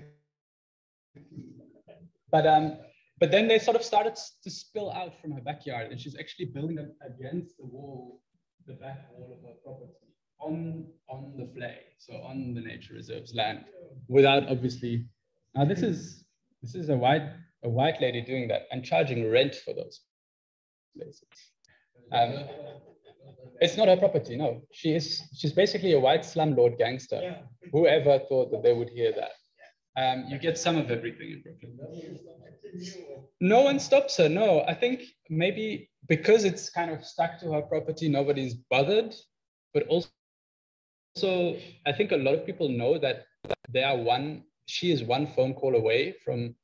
[2.30, 2.76] but um,
[3.18, 6.46] but then they sort of started to spill out from her backyard, and she's actually
[6.56, 8.20] building them against the wall,
[8.66, 9.92] the back wall of her property,
[10.40, 13.64] on on the vlei, so on the nature reserve's land,
[14.08, 15.06] without obviously.
[15.54, 16.24] Now this is
[16.60, 17.26] this is a white
[17.64, 20.00] a white lady doing that and charging rent for those
[22.12, 22.44] Um,
[23.60, 24.62] it's not her property, no.
[24.72, 27.20] She is she's basically a white slumlord gangster.
[27.22, 27.38] Yeah.
[27.72, 29.32] Whoever thought that they would hear that?
[29.96, 32.18] Um, you get some of everything in Brooklyn.
[33.40, 34.28] No one stops her.
[34.28, 39.14] No, I think maybe because it's kind of stuck to her property, nobody's bothered.
[39.74, 40.08] But also,
[41.16, 43.24] also, I think a lot of people know that
[43.68, 44.44] they are one.
[44.66, 46.54] She is one phone call away from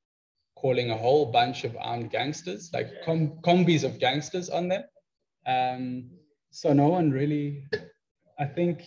[0.57, 4.83] calling a whole bunch of armed gangsters, like com- combis of gangsters on them.
[5.47, 6.11] Um,
[6.51, 7.65] so no one really,
[8.39, 8.83] I think,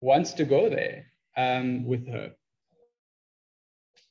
[0.00, 2.32] wants to go there um, with her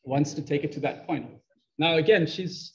[0.07, 1.29] wants to take it to that point.
[1.77, 2.73] Now, again, she's,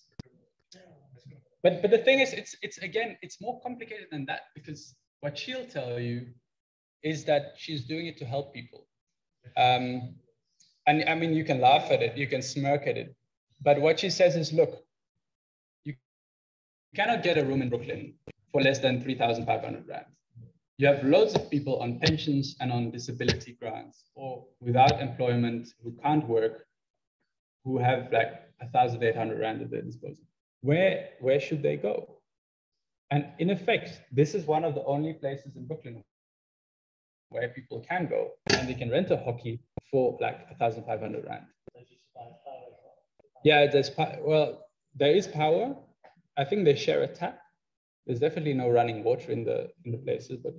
[1.62, 5.38] but, but the thing is, it's, it's again, it's more complicated than that because what
[5.38, 6.26] she'll tell you
[7.02, 8.86] is that she's doing it to help people.
[9.56, 10.14] Um,
[10.86, 13.14] and I mean, you can laugh at it, you can smirk at it,
[13.62, 14.84] but what she says is, look,
[15.84, 15.94] you
[16.94, 18.14] cannot get a room in Brooklyn
[18.50, 20.06] for less than 3,500 rand.
[20.78, 25.92] You have loads of people on pensions and on disability grants or without employment who
[26.02, 26.66] can't work
[27.64, 30.24] who have like a thousand eight hundred rand at their disposal.
[30.62, 32.16] Where where should they go?
[33.10, 36.02] And in effect, this is one of the only places in Brooklyn
[37.32, 39.60] where people can go and they can rent a hokkie
[39.90, 41.44] for like thousand five hundred rand.
[43.44, 45.74] Yeah, there's well, there is power.
[46.38, 47.38] I think they share a tap.
[48.06, 50.54] There's definitely no running water in the in the places, but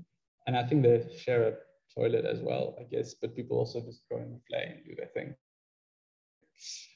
[0.47, 1.53] and I think they share a
[1.95, 3.13] toilet as well, I guess.
[3.13, 5.35] But people also just go and play and do their thing.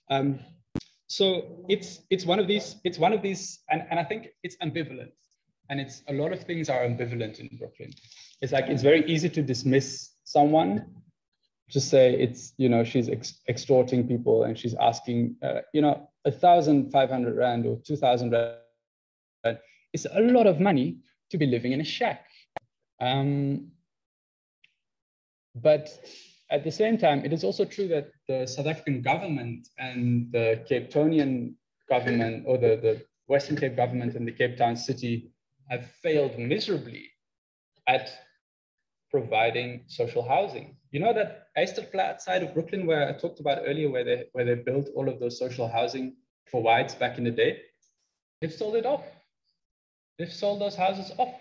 [0.09, 0.39] Um,
[1.07, 4.57] so it's it's one of these it's one of these and, and I think it's
[4.57, 5.11] ambivalent
[5.69, 7.91] and it's a lot of things are ambivalent in Brooklyn.
[8.41, 10.85] It's like it's very easy to dismiss someone,
[11.69, 16.09] just say it's you know she's ex extorting people and she's asking uh, you know
[16.25, 19.57] a thousand five hundred rand or two thousand rand.
[19.93, 20.97] It's a lot of money
[21.31, 22.25] to be living in a shack.
[23.01, 23.71] Um,
[25.55, 25.89] but
[26.51, 30.63] at the same time, it is also true that the South African government and the
[30.67, 31.55] Cape Townian
[31.89, 35.31] government or the, the Western Cape government and the Cape Town city
[35.69, 37.09] have failed miserably
[37.87, 38.11] at
[39.11, 40.75] providing social housing.
[40.91, 44.45] You know that Ysterplaat side of Brooklyn where I talked about earlier, where they, where
[44.45, 46.15] they built all of those social housing
[46.49, 47.61] for whites back in the day?
[48.41, 49.03] They've sold it off.
[50.17, 51.33] They've sold those houses off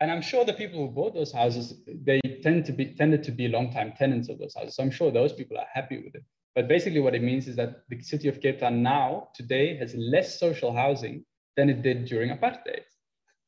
[0.00, 3.32] and I'm sure the people who bought those houses, they tend to be tended to
[3.32, 4.76] be long-time tenants of those houses.
[4.76, 6.24] So I'm sure those people are happy with it.
[6.54, 9.94] But basically what it means is that the city of Cape Town now, today, has
[9.94, 11.24] less social housing
[11.56, 12.84] than it did during apartheid.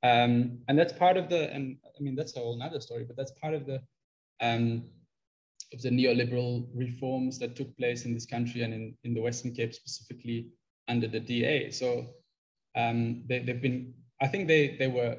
[0.03, 3.16] Um, and that's part of the, and I mean, that's a whole nother story, but
[3.16, 3.80] that's part of the,
[4.40, 4.84] um,
[5.72, 9.53] of the neoliberal reforms that took place in this country and in, in the Western
[9.53, 10.49] Cape specifically
[10.88, 11.70] under the DA.
[11.70, 12.07] So
[12.76, 13.92] um, they, they've been,
[14.22, 15.18] I think they, they were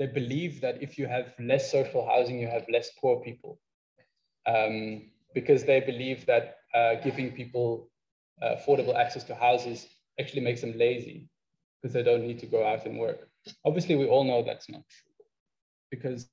[0.00, 3.60] they believe that if you have less social housing, you have less poor people.
[4.46, 7.90] Um, because they believe that uh, giving people
[8.42, 9.86] uh, affordable access to houses
[10.18, 11.28] actually makes them lazy
[11.76, 13.28] because they don't need to go out and work.
[13.64, 15.10] Obviously, we all know that's not true
[15.90, 16.28] because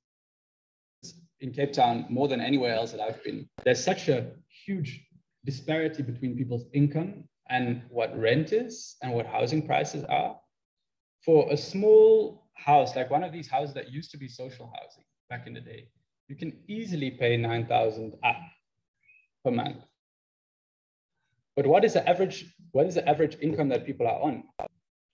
[1.40, 4.32] in Cape Town, more than anywhere else that I've been, there's such a
[4.66, 5.06] huge
[5.44, 10.38] disparity between people's income and what rent is and what housing prices are.
[11.24, 15.04] For a small house, like one of these houses that used to be social housing
[15.30, 15.88] back in the day,
[16.28, 18.36] you can easily pay 9,000 up
[19.44, 19.84] per month.
[21.56, 24.44] But what is the average, what is the average income that people are on?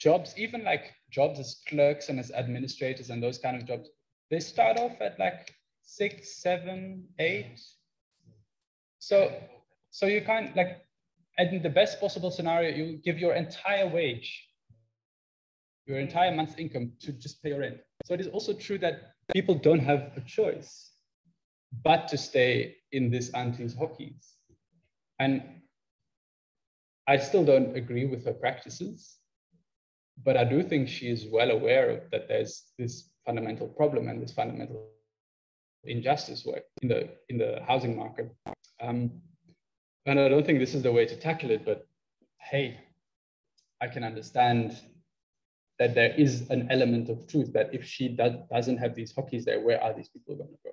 [0.05, 3.89] Jobs, even like jobs as clerks and as administrators and those kind of jobs,
[4.31, 7.59] they start off at like six, seven, eight.
[8.99, 9.33] So,
[9.91, 10.83] so you can't like,
[11.39, 14.47] in the best possible scenario, you give your entire wage,
[15.87, 17.79] your entire month's income to just pay your rent.
[18.05, 20.91] So it is also true that people don't have a choice
[21.83, 24.33] but to stay in this auntie's hokkies.
[25.19, 25.63] And
[27.09, 29.17] I still don't agree with her practices,
[30.23, 34.23] but I do think she is well aware of that there's this fundamental problem and
[34.23, 34.89] this fundamental
[35.85, 38.31] injustice work in the in the housing market.
[38.81, 39.11] Um,
[40.07, 41.87] and I don't think this is the way to tackle it, but
[42.39, 42.79] hey,
[43.81, 44.79] I can understand
[45.79, 49.45] that there is an element of truth that if she does, doesn't have these hokkies
[49.45, 50.71] there, where are these people going to go?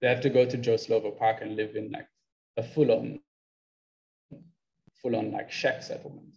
[0.00, 2.08] They have to go to Joe Slovo Park and live in like
[2.56, 3.20] a full-on,
[5.00, 6.36] full-on like shack settlement.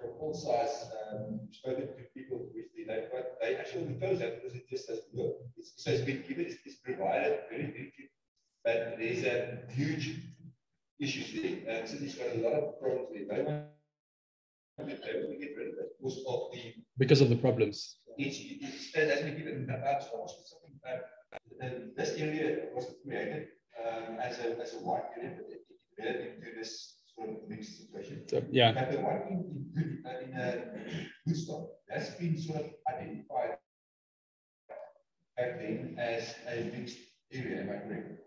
[0.00, 4.56] from all sides, um, spoken to people with the neighborhood, they actually oppose that because
[4.56, 5.34] it just doesn't work.
[5.56, 8.10] It's, so it's been given, it's, it's provided very, very cheap.
[8.64, 10.16] But there's a huge
[10.98, 11.80] issues there.
[11.80, 13.36] And city's got a lot of problems there.
[13.36, 13.66] They want
[14.78, 17.96] to get rid of it because of the Because of the problems.
[18.18, 23.48] each, each, and as we give it about something, uh, this area was created,
[23.84, 25.60] um, as a, as a white area, but it
[25.98, 28.26] it into this sort of mixed situation.
[28.28, 28.72] So, yeah.
[28.72, 30.56] But the one in, in, Good- uh, in, uh,
[31.26, 33.58] Woodstock, that's been sort of identified
[35.36, 36.98] back then as a mixed
[37.32, 38.20] area, am I correct?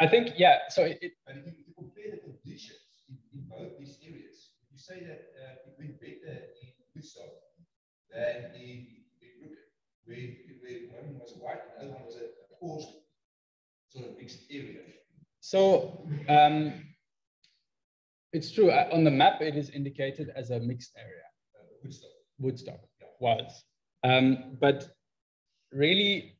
[0.00, 2.78] I think, yeah, so it, it- But if you, compare the conditions
[3.08, 7.30] in, in both these areas, you say that uh, it went better in Woodstock
[8.12, 8.86] than in,
[9.22, 9.56] in Brooklyn,
[10.04, 10.18] where,
[10.90, 12.58] where one was white and the other one was a, a
[13.88, 14.80] sort of mixed area.
[15.44, 16.72] So um,
[18.32, 18.70] it's true.
[18.70, 21.26] uh, On the map, it is indicated as a mixed area.
[21.54, 22.10] Uh, Woodstock.
[22.38, 22.80] Woodstock
[23.20, 23.62] was.
[24.04, 24.88] Um, but
[25.70, 26.38] really,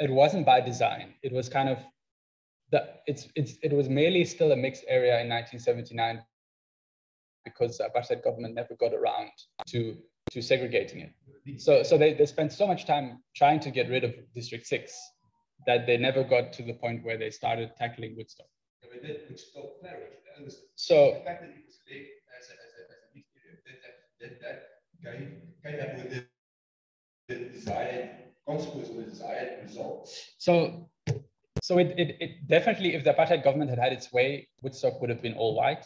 [0.00, 1.14] it wasn't by design.
[1.22, 1.78] It was kind of
[2.72, 6.20] the it's it's it was merely still a mixed area in 1979
[7.44, 9.30] because the apartheid government never got around
[9.68, 9.96] to
[10.32, 11.60] to segregating it.
[11.60, 14.92] So so they, they spent so much time trying to get rid of District Six
[15.66, 18.46] that they never got to the point where they started tackling Woodstock.
[18.82, 20.58] Yeah, but that Woodstock flourished.
[20.74, 23.58] So- The fact that it was left as a, as a, as a mixed area,
[24.20, 24.62] that, that, that,
[25.02, 28.10] that came, came up with the, the desired
[28.46, 30.08] consequence or the desired result.
[30.38, 30.90] So,
[31.62, 35.10] so it, it, it definitely, if the apartheid government had had its way, Woodstock would
[35.10, 35.84] have been all white.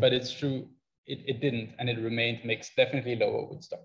[0.00, 0.68] But it's true,
[1.06, 3.82] it, it didn't, and it remained mixed, definitely lower Woodstock.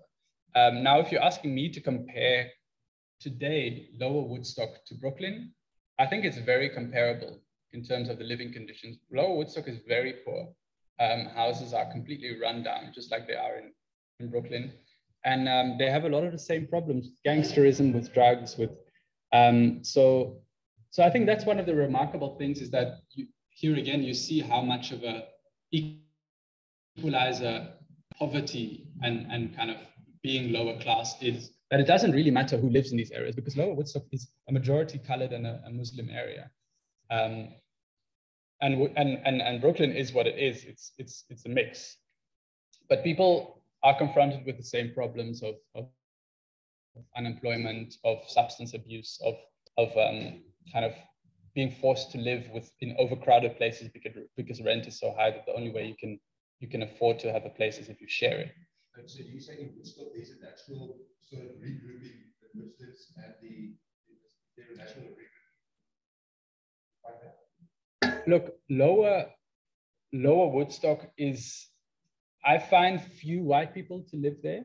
[0.56, 2.50] Um, now, if you're asking me to compare
[3.20, 5.52] today lower Woodstock to Brooklyn,
[5.98, 7.40] I think it's very comparable
[7.72, 8.98] in terms of the living conditions.
[9.12, 10.48] Lower Woodstock is very poor.
[10.98, 13.72] Um, houses are completely run down, just like they are in,
[14.18, 14.72] in Brooklyn.
[15.24, 18.78] And um, they have a lot of the same problems, gangsterism with drugs, with
[19.32, 20.40] um, so
[20.90, 24.14] so I think that's one of the remarkable things is that you, here again you
[24.14, 25.28] see how much of a
[26.98, 27.68] equalizer
[28.18, 29.76] poverty and and kind of
[30.22, 33.56] being lower class is that it doesn't really matter who lives in these areas because
[33.56, 36.50] Lower Woodstock is a majority colored and a, a Muslim area.
[37.10, 37.48] Um,
[38.60, 40.64] and, and, and, and Brooklyn is what it is.
[40.64, 41.96] It's, it's, it's a mix.
[42.88, 45.86] But people are confronted with the same problems of, of
[47.16, 49.34] unemployment, of substance abuse, of,
[49.78, 50.42] of um,
[50.72, 50.92] kind of
[51.54, 55.46] being forced to live with in overcrowded places because, because rent is so high that
[55.46, 56.18] the only way you can
[56.60, 58.52] you can afford to have a place is if you share it.
[58.96, 63.34] And so you say in Woodstock, there's a natural sort of regrouping the Muslims and
[63.42, 63.74] the,
[64.58, 65.06] international
[68.02, 68.26] regrouping.
[68.26, 69.26] Look, lower
[70.12, 71.68] lower Woodstock is
[72.44, 74.64] I find few white people to live there?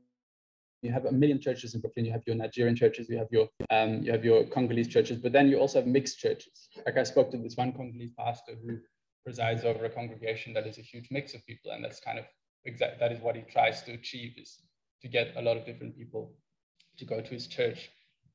[0.84, 2.06] You have a million churches in Brooklyn.
[2.06, 5.32] You have your Nigerian churches, you have your, um, you have your Congolese churches, but
[5.32, 6.70] then you also have mixed churches.
[6.86, 8.78] Like I spoke to this one Congolese pastor who
[9.26, 12.26] presides over a congregation that is a huge mix of people, and that's kind of
[12.66, 13.00] exact.
[13.00, 14.62] That is what he tries to achieve is
[15.02, 16.34] to get a lot of different people
[16.98, 17.90] to go to his church,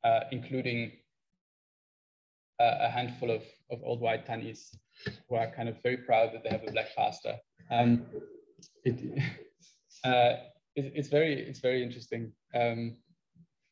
[0.05, 0.93] uh, including
[2.63, 4.77] a handful of, of old white tannies
[5.29, 7.37] who are kind of very proud that they have a black pastor.
[7.71, 8.07] Um,
[8.85, 9.21] it,
[10.05, 10.37] uh,
[10.77, 12.33] it, it's very it's very interesting.
[12.55, 12.97] Um,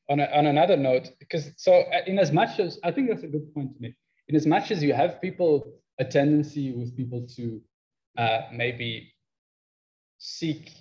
[0.09, 3.22] on, a, on another note, because so uh, in as much as I think that's
[3.22, 3.95] a good point to make.
[4.28, 7.61] In as much as you have people a tendency with people to
[8.16, 9.12] uh, maybe
[10.18, 10.72] seek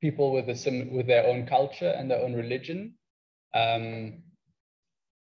[0.00, 2.94] people with a sim with their own culture and their own religion.
[3.54, 4.23] Um,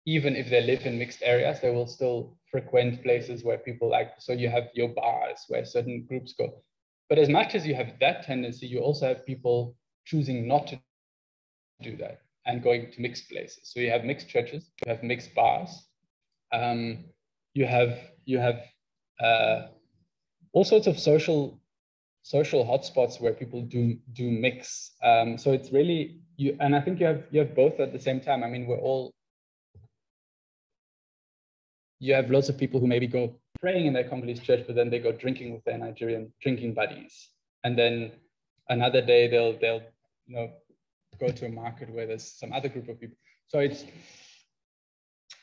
[0.07, 4.13] even if they live in mixed areas, they will still frequent places where people like.
[4.19, 6.63] So you have your bars where certain groups go.
[7.09, 10.79] But as much as you have that tendency, you also have people choosing not to
[10.79, 11.19] do that
[11.67, 13.01] and going to mixed places.
[13.01, 15.87] So you have mixed churches, you have mixed bars,
[16.53, 17.05] um,
[17.55, 18.61] you have you have
[19.21, 19.69] uh,
[20.53, 21.61] all sorts of social
[22.23, 24.93] social hotspots where people do do mix.
[25.03, 27.99] Um, so it's really you, and I think you have you have both at the
[27.99, 28.43] same time.
[28.43, 29.13] I mean, we're all
[32.03, 34.91] you have lots of people who maybe go praying in their Congolese church, but then
[34.91, 37.29] they go drinking with their Nigerian drinking buddies,
[37.63, 38.11] and then
[38.69, 39.83] another day they'll they'll
[40.27, 40.51] you know
[41.21, 43.17] go to a market where there's some other group of people.
[43.47, 43.85] So it's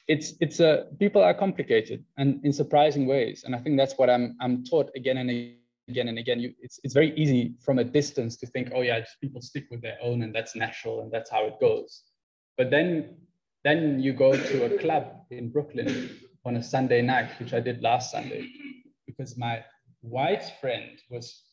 [0.09, 4.09] it's it's a people are complicated and in surprising ways, and I think that's what
[4.09, 5.29] I'm I'm taught again and
[5.87, 6.41] again and again.
[6.41, 9.67] You, it's it's very easy from a distance to think, oh yeah, just people stick
[9.71, 12.03] with their own, and that's natural, and that's how it goes.
[12.57, 13.15] But then
[13.63, 17.81] then you go to a club in Brooklyn on a Sunday night, which I did
[17.81, 18.49] last Sunday,
[19.05, 19.63] because my
[20.01, 21.43] white friend was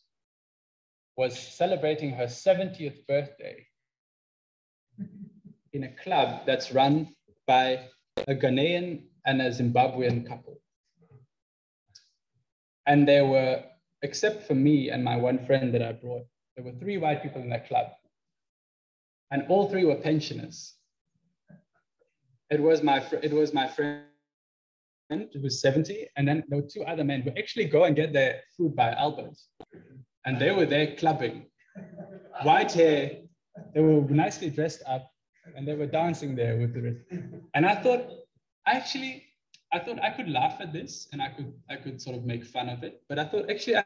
[1.16, 3.66] was celebrating her 70th birthday
[5.72, 7.09] in a club that's run
[7.47, 7.89] by
[8.28, 10.61] a Ghanaian and a Zimbabwean couple.
[12.87, 13.62] And there were,
[14.03, 17.41] except for me and my one friend that I brought, there were three white people
[17.43, 17.89] in that club.
[19.30, 20.74] And all three were pensioners.
[22.51, 24.05] It was my, it was my friend
[25.11, 28.12] who was 70, and then there were two other men who actually go and get
[28.12, 29.48] their food by Albert's.
[30.24, 31.46] And they were there clubbing,
[32.42, 33.18] white hair,
[33.74, 35.09] they were nicely dressed up,
[35.54, 36.98] and they were dancing there with the rest.
[37.54, 38.11] And I thought,
[38.66, 39.24] actually,
[39.72, 42.44] I thought I could laugh at this and I could I could sort of make
[42.44, 43.02] fun of it.
[43.09, 43.84] But I thought actually I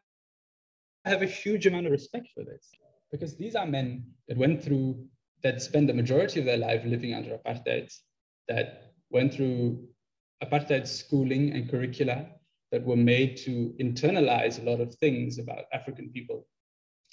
[1.04, 2.70] have a huge amount of respect for this
[3.10, 5.02] because these are men that went through
[5.42, 7.92] that spent the majority of their life living under apartheid,
[8.48, 9.88] that went through
[10.42, 12.26] apartheid schooling and curricula
[12.72, 16.46] that were made to internalize a lot of things about African people.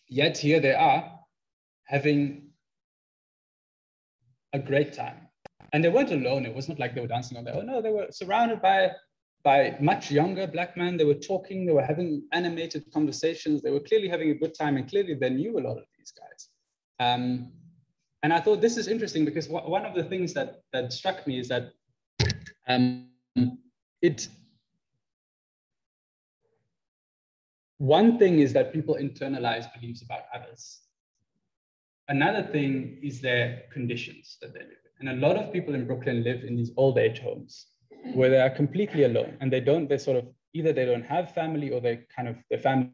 [0.08, 1.20] Yet here they are
[1.86, 2.50] having
[4.54, 5.28] a great time.
[5.74, 6.46] And they weren't alone.
[6.46, 7.66] It was not like they were dancing on their own.
[7.66, 8.92] No, they were surrounded by,
[9.44, 10.96] by much younger black men.
[10.96, 13.62] They were talking, they were having animated conversations.
[13.62, 16.12] They were clearly having a good time and clearly they knew a lot of these
[16.12, 16.50] guys.
[17.00, 17.52] Um,
[18.24, 21.40] and I thought this is interesting because one of the things that, that struck me
[21.40, 21.72] is that
[22.68, 23.10] um,
[24.02, 24.28] it,
[27.78, 30.82] one thing is that people internalize beliefs about others.
[32.10, 34.70] Another thing is their conditions that they live
[35.00, 35.08] in.
[35.08, 37.68] And a lot of people in Brooklyn live in these old age homes
[38.14, 41.34] where they are completely alone and they don't, they sort of, either they don't have
[41.34, 42.92] family or they kind of, their family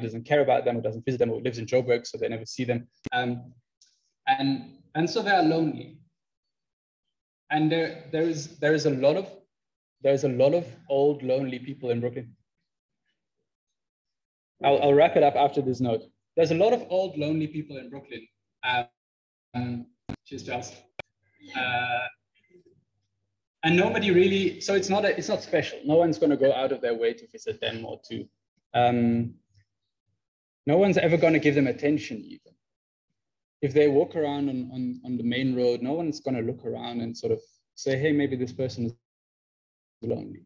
[0.00, 2.44] doesn't care about them or doesn't visit them or lives in Joburg, so they never
[2.46, 2.86] see them.
[3.12, 3.52] Um,
[4.26, 5.98] and, and so they are lonely.
[7.50, 9.28] And there, there, is, there is a lot of,
[10.02, 12.34] there's a lot of old, lonely people in Brooklyn.
[14.62, 16.02] I'll, I'll wrap it up after this note
[16.36, 18.26] there's a lot of old, lonely people in Brooklyn.
[19.54, 19.86] Um,
[20.24, 20.74] she's just,
[21.56, 22.06] uh,
[23.62, 24.60] and nobody really.
[24.60, 25.78] So it's not a, it's not special.
[25.84, 28.26] No one's going to go out of their way to visit them or to.
[28.74, 29.34] Um,
[30.66, 32.52] no one's ever going to give them attention even.
[33.64, 36.66] If they walk around on, on, on the main road, no one's going to look
[36.66, 37.40] around and sort of
[37.74, 38.92] say, hey, maybe this person is
[40.02, 40.42] lonely.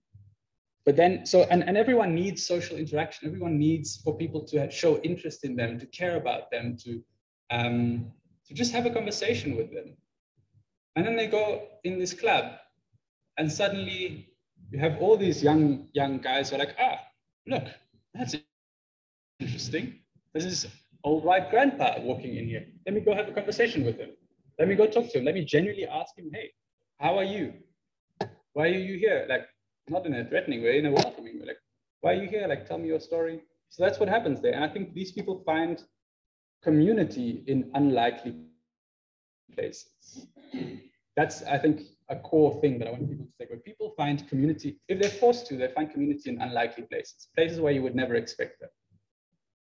[0.87, 3.29] But then so and, and everyone needs social interaction.
[3.29, 7.03] Everyone needs for people to show interest in them to care about them to
[7.51, 8.13] um,
[8.47, 9.97] to just have a conversation with them.
[10.95, 12.45] And then they go in this club
[13.37, 14.29] and suddenly
[14.71, 16.99] you have all these young young guys who are like ah
[17.47, 17.65] look
[18.15, 18.37] that's
[19.41, 19.99] interesting.
[20.33, 20.67] This is
[21.05, 22.67] old white grandpa walking in here.
[22.87, 24.11] Let me go have a conversation with him.
[24.59, 25.25] Let me go talk to him.
[25.25, 26.51] Let me genuinely ask him, hey,
[26.99, 27.55] how are you?
[28.55, 29.27] Why are you here?
[29.29, 29.47] Like,
[29.89, 31.47] not in a threatening way, in a welcoming way.
[31.47, 31.59] Like,
[32.01, 32.47] why are you here?
[32.49, 33.41] Like, tell me your story.
[33.71, 34.53] So that's what happens there.
[34.53, 35.83] And I think these people find
[36.63, 38.35] community in unlikely
[39.55, 40.27] places.
[41.17, 43.51] That's, I think, a core thing that I want people to take.
[43.51, 43.61] away.
[43.65, 47.73] people find community, if they're forced to, they find community in unlikely places, places where
[47.73, 48.71] you would never expect them.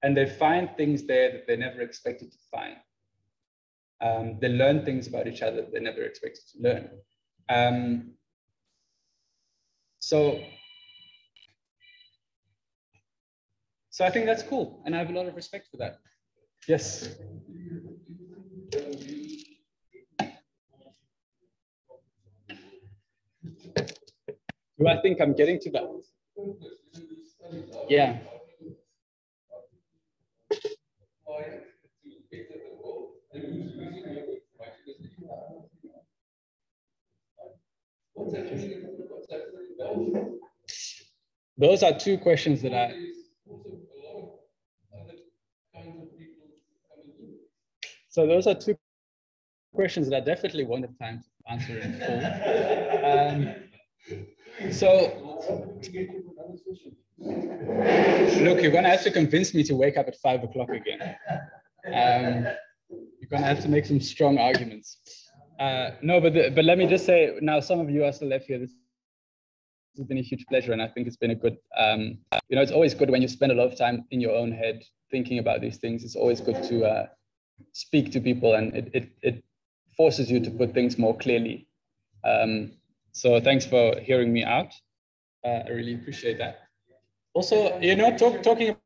[0.05, 2.77] And they find things there that they never expected to find.
[4.03, 6.91] Um, they learn things about each other they never expected to learn.
[7.49, 8.13] Um,
[10.01, 10.43] so,
[13.89, 16.01] so I think that's cool, and I have a lot of respect for that.
[16.69, 17.09] Yes.
[24.79, 25.89] Do I think I'm getting to that?
[27.89, 28.19] Yeah.
[41.56, 42.94] Those are two questions that I.
[48.11, 48.77] So those are two
[49.74, 52.20] questions that I definitely have time to answer in full.
[53.11, 53.55] Um,
[54.73, 54.89] so,
[58.44, 61.16] look, you're gonna have to convince me to wake up at five o'clock again.
[61.93, 62.47] Um,
[63.25, 64.99] you're gonna have to make some strong arguments.
[65.59, 68.29] Uh, no, but the, but let me just say now, some of you are still
[68.29, 68.59] left here.
[68.59, 68.73] This
[69.97, 71.57] has been a huge pleasure, and I think it's been a good.
[71.79, 72.19] Um,
[72.49, 74.53] you know, it's always good when you spend a lot of time in your own
[74.53, 76.05] head thinking about these things.
[76.05, 77.07] It's always good to uh,
[77.73, 79.45] speak to people, and it, it it
[79.97, 81.67] forces you to put things more clearly.
[82.25, 82.73] Um,
[83.13, 84.73] so thanks for hearing me out.
[85.45, 86.69] Uh, I really appreciate that.
[87.33, 88.77] Also, you know, talk, talking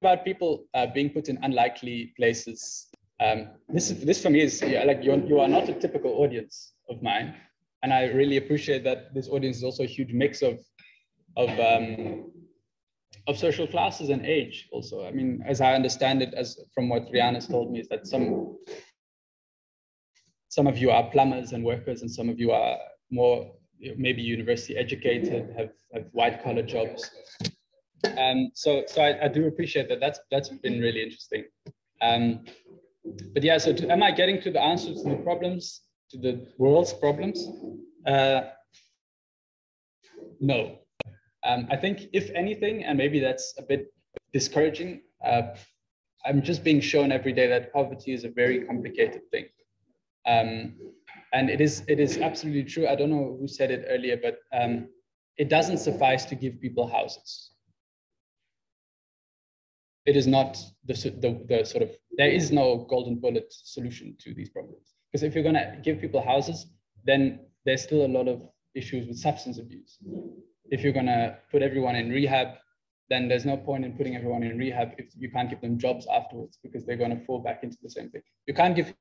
[0.00, 2.93] about people uh, being put in unlikely places.
[3.20, 6.74] Um, this, this for me is yeah, like you're, you are not a typical audience
[6.88, 7.34] of mine.
[7.82, 10.58] And I really appreciate that this audience is also a huge mix of,
[11.36, 12.30] of, um,
[13.26, 15.06] of social classes and age also.
[15.06, 18.56] I mean, as I understand it, as from what Rihanna's told me, is that some,
[20.48, 22.78] some of you are plumbers and workers and some of you are
[23.10, 23.52] more
[23.96, 27.10] maybe university educated, have, have white collar jobs.
[28.18, 30.00] Um, so so I, I, do appreciate that.
[30.00, 31.44] That's that's been really interesting.
[32.02, 32.44] Um,
[33.04, 36.46] but yeah, so to, am I getting to the answers to the problems, to the
[36.58, 37.48] world's problems?
[38.06, 38.42] Uh,
[40.40, 40.78] no.
[41.44, 43.92] Um, I think if anything, and maybe that's a bit
[44.32, 45.42] discouraging, uh,
[46.24, 49.46] I'm just being shown every day that poverty is a very complicated thing.
[50.26, 50.74] Um,
[51.34, 52.86] and it is it is absolutely true.
[52.88, 54.88] I don't know who said it earlier, but um,
[55.36, 57.50] it doesn't suffice to give people houses.
[60.06, 64.34] It is not the, the, the sort of there is no golden bullet solution to
[64.34, 64.94] these problems.
[65.10, 66.66] Because if you're going to give people houses,
[67.04, 68.42] then there's still a lot of
[68.74, 69.98] issues with substance abuse.
[70.70, 72.48] If you're going to put everyone in rehab,
[73.10, 76.06] then there's no point in putting everyone in rehab if you can't give them jobs
[76.12, 78.22] afterwards because they're going to fall back into the same thing.
[78.46, 78.94] You can't give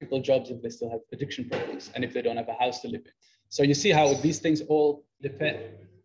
[0.00, 2.80] people jobs if they still have addiction problems and if they don't have a house
[2.80, 3.12] to live in.
[3.48, 5.58] So you see how these things all depend,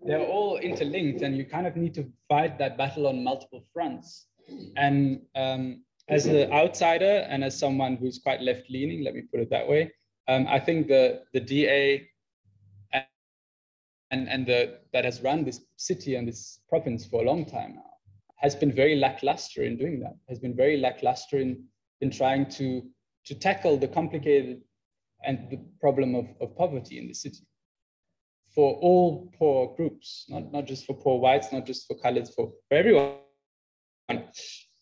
[0.05, 4.27] they're all interlinked and you kind of need to fight that battle on multiple fronts.
[4.75, 9.39] And um, as an outsider and as someone who's quite left leaning, let me put
[9.39, 9.91] it that way,
[10.27, 12.07] um, I think the, the DA
[14.11, 17.75] and, and, the, that has run this city and this province for a long time
[17.75, 17.85] now
[18.37, 21.63] has been very lackluster in doing that, has been very lackluster in,
[22.01, 22.83] in trying to
[23.25, 24.61] to tackle the complicated
[25.23, 27.45] and the problem of, of poverty in the city
[28.53, 32.51] for all poor groups, not, not just for poor whites, not just for coloreds, for,
[32.67, 33.15] for everyone.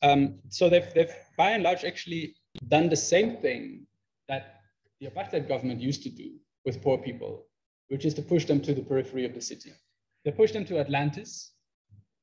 [0.02, 2.36] Um, so they've, they've by and large actually
[2.68, 3.86] done the same thing
[4.28, 4.62] that
[5.00, 6.32] the apartheid government used to do
[6.66, 7.46] with poor people,
[7.90, 9.72] which is to push them to the periphery of the city.
[10.26, 11.52] They push them to Atlantis.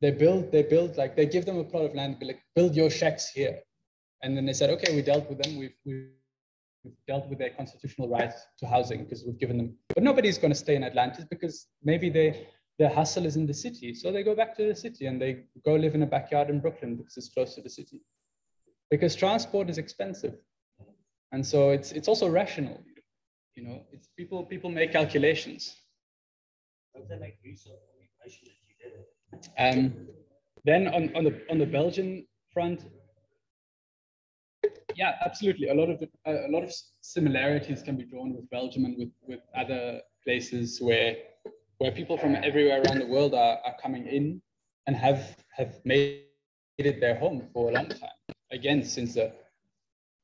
[0.01, 2.91] They build, they build like they give them a plot of land, like build your
[2.91, 3.59] shacks here.
[4.23, 5.57] And then they said, okay, we dealt with them.
[5.59, 6.09] We've, we've,
[7.07, 10.59] dealt with their constitutional rights to housing because we've given them, but nobody's going to
[10.59, 12.47] stay in Atlantis because maybe they,
[12.79, 13.95] their hustle is in the city.
[13.95, 16.61] So they go back to the city and they go live in a backyard in
[16.61, 18.03] Brooklyn because it's close to the city.
[18.91, 20.35] Because transport is expensive.
[21.33, 22.83] And so it's, it's also rational.
[23.55, 25.75] You know, it's people, people make calculations.
[29.59, 29.95] Um,
[30.65, 32.85] then on, on, the, on the Belgian front,
[34.97, 35.69] yeah, absolutely.
[35.69, 39.41] A lot of a lot of similarities can be drawn with Belgium and with, with
[39.55, 41.17] other places where
[41.79, 44.41] where people from everywhere around the world are, are coming in
[44.87, 46.25] and have have made
[46.79, 48.11] it their home for a long time.
[48.51, 49.33] again since the,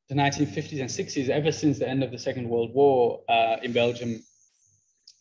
[0.09, 3.73] the 1950s and 60s, ever since the end of the Second World War uh, in
[3.73, 4.23] Belgium,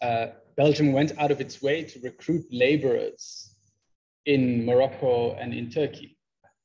[0.01, 3.55] uh, Belgium went out of its way to recruit laborers
[4.25, 6.17] in Morocco and in Turkey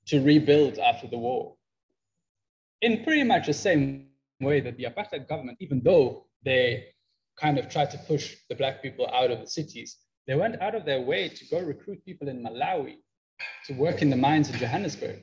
[0.06, 1.55] to rebuild after the war.
[2.86, 4.06] In pretty much the same
[4.40, 6.64] way that the apartheid government, even though they
[7.36, 9.90] kind of tried to push the black people out of the cities,
[10.28, 12.94] they went out of their way to go recruit people in Malawi
[13.66, 15.18] to work in the mines in Johannesburg.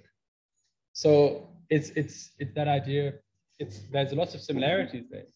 [0.92, 1.08] So
[1.70, 3.14] it's it's it's that idea.
[3.60, 5.28] It's there's lots of similarities there.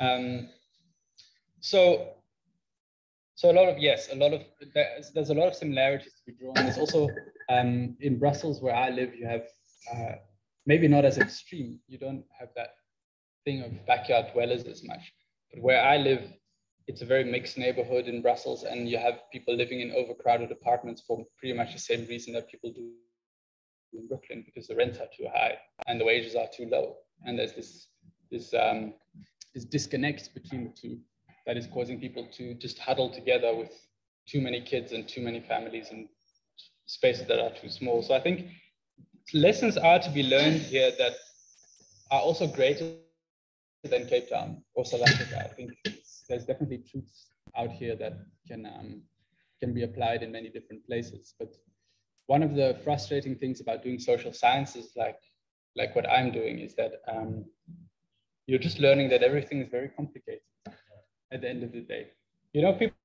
[0.00, 0.48] Um,
[1.60, 1.78] so
[3.34, 4.40] so a lot of yes, a lot of
[4.74, 6.54] there's, there's a lot of similarities to be drawn.
[6.54, 7.10] There's also
[7.50, 9.44] um, in Brussels where I live, you have
[9.94, 10.14] uh,
[10.66, 11.78] maybe not as extreme.
[11.88, 12.74] You don't have that
[13.44, 15.12] thing of backyard dwellers as much.
[15.52, 16.22] But where I live,
[16.86, 21.02] it's a very mixed neighborhood in Brussels, and you have people living in overcrowded apartments
[21.06, 22.92] for pretty much the same reason that people do
[23.92, 27.38] in Brooklyn, because the rents are too high and the wages are too low, and
[27.38, 27.88] there's this
[28.30, 28.94] this um,
[29.54, 30.98] this disconnect between the two
[31.46, 33.70] that is causing people to just huddle together with
[34.26, 36.08] too many kids and too many families and
[36.86, 38.02] spaces that are too small.
[38.02, 38.46] So I think
[39.32, 41.14] lessons are to be learned here that
[42.10, 45.44] are also greater than Cape Town or South Africa.
[45.44, 45.72] I think
[46.28, 48.14] there's definitely truths out here that
[48.46, 49.02] can um,
[49.60, 51.34] can be applied in many different places.
[51.38, 51.54] But
[52.26, 55.18] one of the frustrating things about doing social sciences, like
[55.76, 57.44] like what I'm doing, is that um,
[58.46, 60.42] you're just learning that everything is very complicated
[61.32, 62.08] at the end of the day.
[62.52, 62.96] You know, people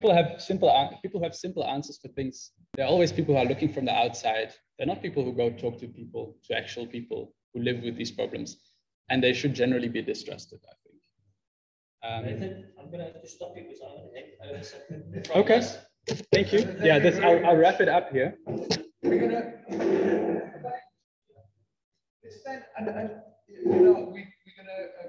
[0.00, 2.52] people have simple people have simple answers for things.
[2.74, 4.52] There are always people who are looking from the outside.
[4.78, 8.10] They're not people who go talk to people, to actual people who live with these
[8.10, 8.56] problems,
[9.10, 10.60] and they should generally be distrusted.
[10.68, 10.94] I think.
[12.04, 15.24] Um, I'm gonna have to stop you because I want to over something.
[15.36, 15.62] Okay.
[16.32, 16.76] thank you.
[16.82, 18.36] Yeah, this I'll, I'll wrap it up here.
[19.02, 19.54] We're gonna.
[22.76, 23.10] And, and,
[23.48, 25.08] you know, we, we're gonna, uh,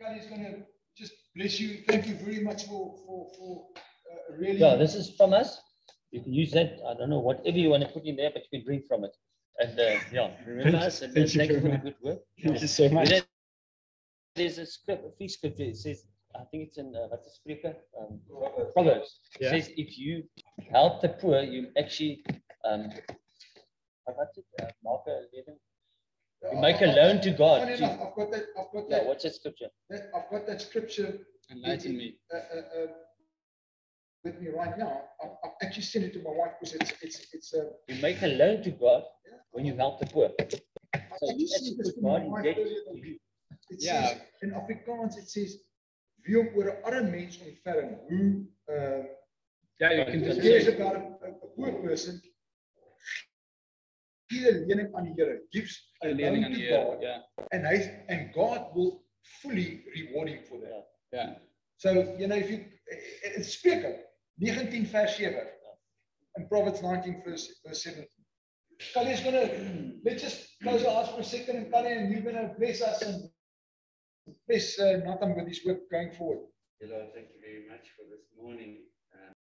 [0.00, 0.64] Kali's gonna
[0.96, 1.82] just bless you.
[1.86, 3.66] Thank you very much for, for, for,
[4.10, 4.58] uh, really.
[4.58, 5.60] Yeah, this is from us.
[6.12, 6.78] You can use that.
[6.88, 9.04] I don't know, whatever you want to put in there, but you can drink from
[9.04, 9.16] it.
[9.58, 11.94] And uh, yeah, remember Thank- us and thank uh, you thank you for the good
[12.02, 12.18] work.
[12.42, 13.08] Thank you so much.
[13.08, 13.22] There-
[14.36, 15.60] There's a script, a free script.
[15.60, 17.74] It says, I think it's in uh, what's the speaker?
[17.98, 18.20] Um,
[18.74, 19.10] Proverbs.
[19.40, 20.22] It says if you
[20.70, 22.24] help the poor, you actually
[22.64, 22.88] um,
[24.04, 24.44] what's it?
[24.60, 25.58] Uh, Mark 11.
[26.54, 27.60] You make a loan to God.
[27.62, 29.02] Funny to- enough, I've got that, I've got that.
[29.02, 29.68] Yeah, what's that scripture?
[29.90, 31.18] that, I've got that scripture
[31.50, 32.16] Enlighten me.
[32.32, 32.86] uh, uh, uh,
[34.24, 35.02] with me right now.
[35.22, 38.22] I've, I've actually sent it to my wife because it's, it's, it's, uh, You make
[38.22, 39.04] a loan to God
[39.50, 40.30] when you help the poor.
[40.38, 43.18] I've So actually you this to my wife earlier you.
[43.70, 44.06] It Yeah.
[44.08, 45.50] says, in Afrikaans, it says,
[46.26, 49.04] wie om oor 'n arm mens ontferm, hoe, uh,
[49.80, 52.20] Yeah, you can It just cares about a, a, a poor person.
[54.30, 57.20] Gee 'n lening aan die Here, gives a leaning loan on to the Yeah,
[57.52, 57.76] and hy
[58.08, 58.92] and God will
[59.40, 60.84] fully reward him for that.
[61.12, 61.34] yeah.
[61.76, 62.58] So, you know, if you,
[63.36, 63.90] it's Spreuke
[64.38, 65.34] 19 verse 7
[66.36, 68.06] and Proverbs 19 verse, verse 7.
[68.94, 69.48] Kali is gonna,
[70.04, 73.02] let's just close our eyes for a second and Kali, and you're gonna bless us
[73.02, 73.28] and
[74.48, 76.46] bless uh, Nathan with his work going forward.
[76.80, 78.78] Hello, thank you very much for this morning.